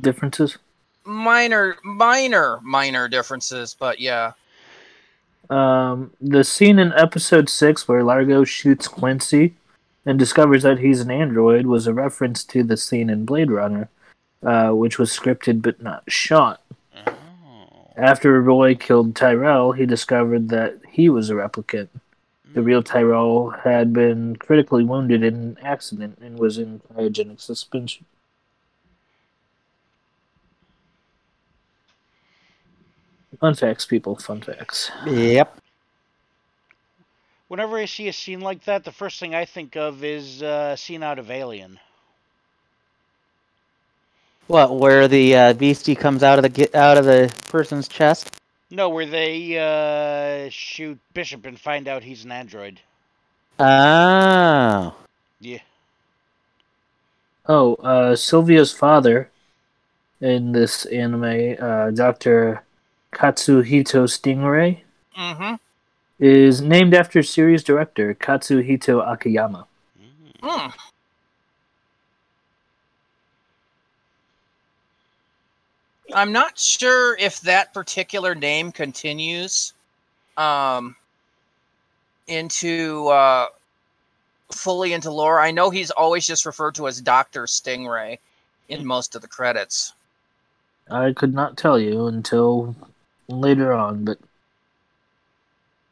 Differences? 0.00 0.56
minor 1.04 1.76
minor 1.82 2.60
minor 2.62 3.08
differences, 3.08 3.76
but 3.78 4.00
yeah. 4.00 4.32
Um, 5.50 6.12
the 6.20 6.44
scene 6.44 6.78
in 6.78 6.92
episode 6.94 7.50
six 7.50 7.86
where 7.88 8.02
Largo 8.04 8.44
shoots 8.44 8.88
Quincy 8.88 9.54
and 10.06 10.18
discovers 10.18 10.62
that 10.62 10.78
he's 10.78 11.00
an 11.00 11.10
android 11.10 11.66
was 11.66 11.86
a 11.86 11.92
reference 11.92 12.44
to 12.44 12.62
the 12.62 12.76
scene 12.76 13.10
in 13.10 13.26
Blade 13.26 13.50
Runner, 13.50 13.88
uh, 14.44 14.70
which 14.70 14.98
was 14.98 15.10
scripted 15.10 15.60
but 15.60 15.82
not 15.82 16.04
shot. 16.08 16.61
After 17.96 18.40
Roy 18.40 18.74
killed 18.74 19.14
Tyrell, 19.14 19.72
he 19.72 19.86
discovered 19.86 20.48
that 20.48 20.80
he 20.90 21.08
was 21.08 21.30
a 21.30 21.34
replicant. 21.34 21.88
The 22.54 22.62
real 22.62 22.82
Tyrell 22.82 23.50
had 23.50 23.92
been 23.92 24.36
critically 24.36 24.84
wounded 24.84 25.22
in 25.22 25.34
an 25.34 25.58
accident 25.62 26.18
and 26.20 26.38
was 26.38 26.58
in 26.58 26.80
cryogenic 26.80 27.40
suspension. 27.40 28.04
Fun 33.40 33.54
facts, 33.54 33.86
people. 33.86 34.16
Fun 34.16 34.40
facts. 34.40 34.90
Yep. 35.06 35.58
Whenever 37.48 37.76
I 37.76 37.86
see 37.86 38.08
a 38.08 38.12
scene 38.12 38.40
like 38.40 38.64
that, 38.64 38.84
the 38.84 38.92
first 38.92 39.18
thing 39.18 39.34
I 39.34 39.44
think 39.44 39.76
of 39.76 40.04
is 40.04 40.42
uh, 40.42 40.72
a 40.74 40.76
scene 40.76 41.02
out 41.02 41.18
of 41.18 41.30
Alien. 41.30 41.80
What? 44.48 44.76
Where 44.78 45.08
the 45.08 45.36
uh, 45.36 45.52
beastie 45.54 45.94
comes 45.94 46.22
out 46.22 46.38
of 46.38 46.42
the 46.42 46.48
get 46.48 46.74
out 46.74 46.98
of 46.98 47.04
the 47.04 47.32
person's 47.48 47.88
chest? 47.88 48.30
No, 48.70 48.88
where 48.88 49.06
they 49.06 49.58
uh, 50.46 50.48
shoot 50.50 50.98
Bishop 51.14 51.46
and 51.46 51.58
find 51.58 51.88
out 51.88 52.02
he's 52.02 52.24
an 52.24 52.32
android. 52.32 52.80
Oh. 53.58 54.94
Yeah. 55.40 55.58
Oh, 57.46 57.74
uh, 57.76 58.16
Sylvia's 58.16 58.72
father 58.72 59.28
in 60.20 60.52
this 60.52 60.84
anime, 60.86 61.56
uh, 61.60 61.90
Dr. 61.90 62.62
Katsuhito 63.12 64.04
Stingray, 64.06 64.80
Mm-hmm. 65.18 65.56
is 66.18 66.62
named 66.62 66.94
after 66.94 67.22
series 67.22 67.62
director 67.62 68.14
Katsuhito 68.14 69.06
Akiyama. 69.06 69.66
Mm. 70.42 70.72
I'm 76.14 76.32
not 76.32 76.58
sure 76.58 77.16
if 77.16 77.40
that 77.42 77.72
particular 77.72 78.34
name 78.34 78.72
continues 78.72 79.72
um, 80.36 80.96
into 82.26 83.08
uh, 83.08 83.46
fully 84.50 84.92
into 84.92 85.10
lore. 85.10 85.40
I 85.40 85.50
know 85.50 85.70
he's 85.70 85.90
always 85.90 86.26
just 86.26 86.46
referred 86.46 86.74
to 86.76 86.88
as 86.88 87.00
Doctor 87.00 87.44
Stingray 87.44 88.18
in 88.68 88.86
most 88.86 89.14
of 89.14 89.22
the 89.22 89.28
credits. 89.28 89.92
I 90.90 91.12
could 91.12 91.34
not 91.34 91.56
tell 91.56 91.78
you 91.78 92.06
until 92.06 92.74
later 93.28 93.72
on, 93.72 94.04
but 94.04 94.18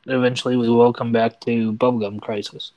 eventually 0.07 0.57
we 0.57 0.69
will 0.69 0.93
come 0.93 1.13
back 1.13 1.41
to 1.41 1.73
Bubblegum 1.73 2.21
Crisis. 2.21 2.73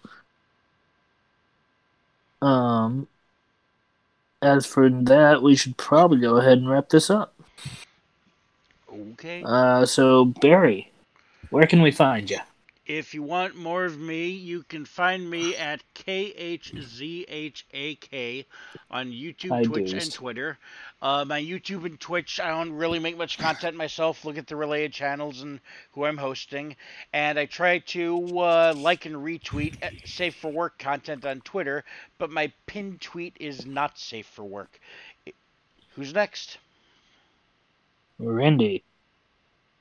Um, 2.42 3.08
as 4.42 4.66
for 4.66 4.90
that, 4.90 5.42
we 5.42 5.56
should 5.56 5.78
probably 5.78 6.20
go 6.20 6.38
ahead 6.38 6.58
and 6.58 6.70
wrap 6.70 6.90
this 6.90 7.10
up. 7.10 7.33
Okay. 8.94 9.44
Uh, 9.46 9.86
so 9.86 10.26
Barry, 10.26 10.92
where 11.50 11.66
can 11.66 11.82
we 11.82 11.92
find 11.92 12.30
you? 12.30 12.38
If 12.86 13.14
you 13.14 13.24
want 13.24 13.56
more 13.56 13.86
of 13.86 13.98
me, 13.98 14.28
you 14.28 14.64
can 14.64 14.84
find 14.84 15.30
me 15.30 15.56
at 15.56 15.82
KHZHAK 15.96 16.76
on 18.92 19.10
YouTube, 19.10 19.50
Hi, 19.52 19.64
Twitch, 19.64 19.94
and 19.94 20.12
Twitter. 20.12 20.58
Uh, 21.02 21.24
my 21.26 21.42
YouTube 21.42 21.86
and 21.86 21.98
Twitch, 21.98 22.42
I 22.42 22.50
don't 22.50 22.74
really 22.74 23.00
make 23.00 23.18
much 23.18 23.38
content 23.38 23.78
myself. 23.78 24.26
Look 24.26 24.38
at 24.38 24.48
the 24.48 24.58
related 24.58 24.92
channels 24.92 25.42
and 25.42 25.62
who 25.94 26.04
I'm 26.04 26.18
hosting. 26.18 26.76
And 27.14 27.40
I 27.40 27.46
try 27.46 27.80
to 27.80 28.40
uh, 28.40 28.74
like 28.76 29.06
and 29.06 29.16
retweet 29.16 29.82
uh, 29.82 29.92
safe 30.04 30.36
for 30.36 30.52
work 30.52 30.78
content 30.78 31.26
on 31.26 31.40
Twitter, 31.40 31.86
but 32.18 32.32
my 32.32 32.52
pinned 32.66 33.00
tweet 33.00 33.38
is 33.40 33.66
not 33.66 33.98
safe 33.98 34.28
for 34.28 34.44
work. 34.44 34.78
Who's 35.96 36.14
next? 36.14 36.58
Randy. 38.26 38.84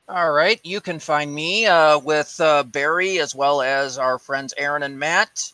All 0.08 0.32
right, 0.32 0.60
you 0.64 0.80
can 0.80 0.98
find 0.98 1.32
me 1.32 1.66
uh, 1.66 1.98
with 1.98 2.38
uh, 2.40 2.64
Barry 2.64 3.18
as 3.18 3.34
well 3.34 3.62
as 3.62 3.98
our 3.98 4.18
friends 4.18 4.52
Aaron 4.58 4.82
and 4.82 4.98
Matt. 4.98 5.52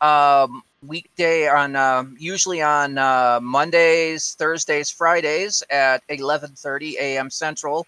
Um, 0.00 0.62
weekday 0.86 1.48
on 1.48 1.74
uh, 1.74 2.04
usually 2.18 2.62
on 2.62 2.98
uh, 2.98 3.40
Mondays, 3.42 4.34
Thursdays, 4.34 4.90
Fridays 4.90 5.62
at 5.70 6.06
11:30 6.08 6.94
a.m. 6.94 7.30
Central 7.30 7.86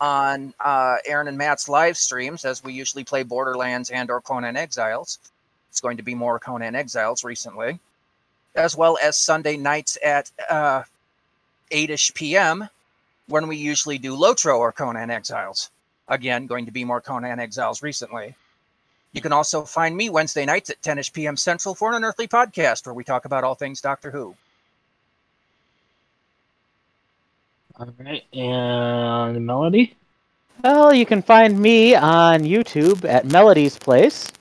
on 0.00 0.52
uh, 0.60 0.96
Aaron 1.06 1.28
and 1.28 1.38
Matt's 1.38 1.68
live 1.68 1.96
streams 1.96 2.44
as 2.44 2.62
we 2.62 2.72
usually 2.72 3.04
play 3.04 3.22
Borderlands 3.22 3.90
and 3.90 4.10
or 4.10 4.20
Conan 4.20 4.56
Exiles. 4.56 5.18
It's 5.70 5.80
going 5.80 5.96
to 5.96 6.02
be 6.02 6.14
more 6.14 6.38
Conan 6.38 6.74
Exiles 6.74 7.24
recently, 7.24 7.78
as 8.54 8.76
well 8.76 8.98
as 9.02 9.16
Sunday 9.16 9.56
nights 9.56 9.96
at 10.04 10.30
uh, 10.50 10.82
8ish 11.70 12.14
p.m 12.14 12.68
when 13.28 13.46
we 13.46 13.56
usually 13.56 13.98
do 13.98 14.16
Lotro 14.16 14.58
or 14.58 14.72
Conan 14.72 15.10
Exiles. 15.10 15.70
Again, 16.08 16.46
going 16.46 16.66
to 16.66 16.72
be 16.72 16.84
more 16.84 17.00
Conan 17.00 17.38
Exiles 17.38 17.82
recently. 17.82 18.34
You 19.12 19.20
can 19.20 19.32
also 19.32 19.62
find 19.62 19.96
me 19.96 20.10
Wednesday 20.10 20.44
nights 20.44 20.70
at 20.70 20.82
10ish 20.82 21.12
p.m. 21.12 21.36
Central 21.36 21.74
for 21.74 21.90
an 21.90 21.96
Unearthly 21.96 22.28
podcast 22.28 22.86
where 22.86 22.94
we 22.94 23.04
talk 23.04 23.24
about 23.24 23.44
all 23.44 23.54
things 23.54 23.80
Doctor 23.80 24.10
Who. 24.10 24.34
All 27.78 27.94
right, 27.98 28.24
and 28.32 29.46
Melody. 29.46 29.94
Well, 30.64 30.92
you 30.92 31.06
can 31.06 31.22
find 31.22 31.58
me 31.58 31.94
on 31.94 32.40
YouTube 32.40 33.08
at 33.08 33.24
Melody's 33.24 33.78
Place, 33.78 34.32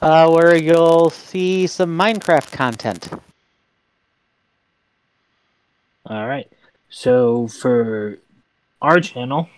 uh, 0.00 0.30
where 0.30 0.56
you'll 0.56 1.10
see 1.10 1.66
some 1.66 1.96
Minecraft 1.98 2.50
content. 2.52 3.10
All 6.06 6.26
right. 6.26 6.50
So 6.88 7.48
for 7.48 8.18
our 8.80 9.00
channel, 9.00 9.48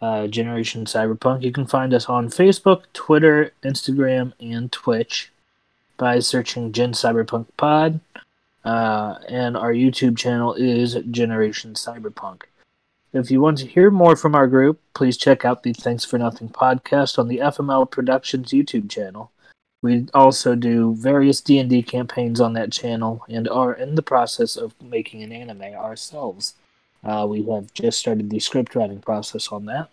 uh, 0.00 0.26
Generation 0.26 0.84
Cyberpunk, 0.84 1.42
you 1.42 1.52
can 1.52 1.66
find 1.66 1.94
us 1.94 2.06
on 2.06 2.28
Facebook, 2.28 2.82
Twitter, 2.92 3.52
Instagram, 3.62 4.32
and 4.40 4.70
Twitch. 4.70 5.30
by 5.98 6.18
searching 6.18 6.72
Gen 6.72 6.92
Cyberpunk 6.92 7.46
Pod. 7.56 8.00
Uh, 8.62 9.18
and 9.28 9.56
our 9.56 9.72
YouTube 9.72 10.18
channel 10.18 10.52
is 10.54 10.94
Generation 11.10 11.72
Cyberpunk. 11.72 12.42
If 13.12 13.30
you 13.30 13.40
want 13.40 13.58
to 13.58 13.66
hear 13.66 13.90
more 13.90 14.16
from 14.16 14.34
our 14.34 14.46
group, 14.46 14.80
please 14.92 15.16
check 15.16 15.44
out 15.44 15.62
the 15.62 15.72
Thanks 15.72 16.04
for 16.04 16.18
Nothing 16.18 16.48
podcast 16.50 17.18
on 17.18 17.28
the 17.28 17.38
FML 17.38 17.90
Productions 17.90 18.50
YouTube 18.50 18.90
channel. 18.90 19.30
We 19.80 20.08
also 20.12 20.54
do 20.54 20.94
various 20.96 21.40
D&D 21.40 21.84
campaigns 21.84 22.40
on 22.40 22.54
that 22.54 22.72
channel 22.72 23.24
and 23.28 23.48
are 23.48 23.72
in 23.72 23.94
the 23.94 24.02
process 24.02 24.56
of 24.56 24.74
making 24.82 25.22
an 25.22 25.32
anime 25.32 25.62
ourselves. 25.74 26.54
Uh, 27.04 27.26
we 27.28 27.42
have 27.44 27.72
just 27.72 27.98
started 27.98 28.30
the 28.30 28.40
script 28.40 28.74
writing 28.74 29.00
process 29.00 29.48
on 29.48 29.66
that. 29.66 29.90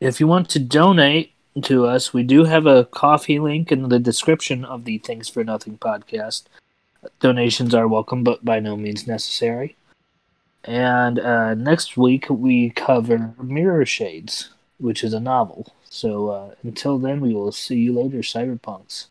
If 0.00 0.20
you 0.20 0.26
want 0.26 0.48
to 0.50 0.58
donate 0.58 1.32
to 1.62 1.86
us, 1.86 2.12
we 2.12 2.22
do 2.22 2.44
have 2.44 2.66
a 2.66 2.86
coffee 2.86 3.38
link 3.38 3.70
in 3.70 3.88
the 3.88 3.98
description 3.98 4.64
of 4.64 4.84
the 4.84 4.98
Thanks 4.98 5.28
for 5.28 5.44
Nothing 5.44 5.78
podcast. 5.78 6.44
Donations 7.20 7.74
are 7.74 7.88
welcome, 7.88 8.24
but 8.24 8.44
by 8.44 8.60
no 8.60 8.76
means 8.76 9.06
necessary. 9.06 9.76
And 10.64 11.18
uh, 11.18 11.54
next 11.54 11.96
week 11.96 12.26
we 12.30 12.70
cover 12.70 13.34
Mirrorshades, 13.40 14.48
which 14.78 15.02
is 15.02 15.12
a 15.12 15.20
novel. 15.20 15.72
So 15.88 16.28
uh, 16.28 16.54
until 16.62 16.98
then, 16.98 17.20
we 17.20 17.34
will 17.34 17.52
see 17.52 17.76
you 17.76 17.92
later, 17.92 18.18
Cyberpunks. 18.18 19.06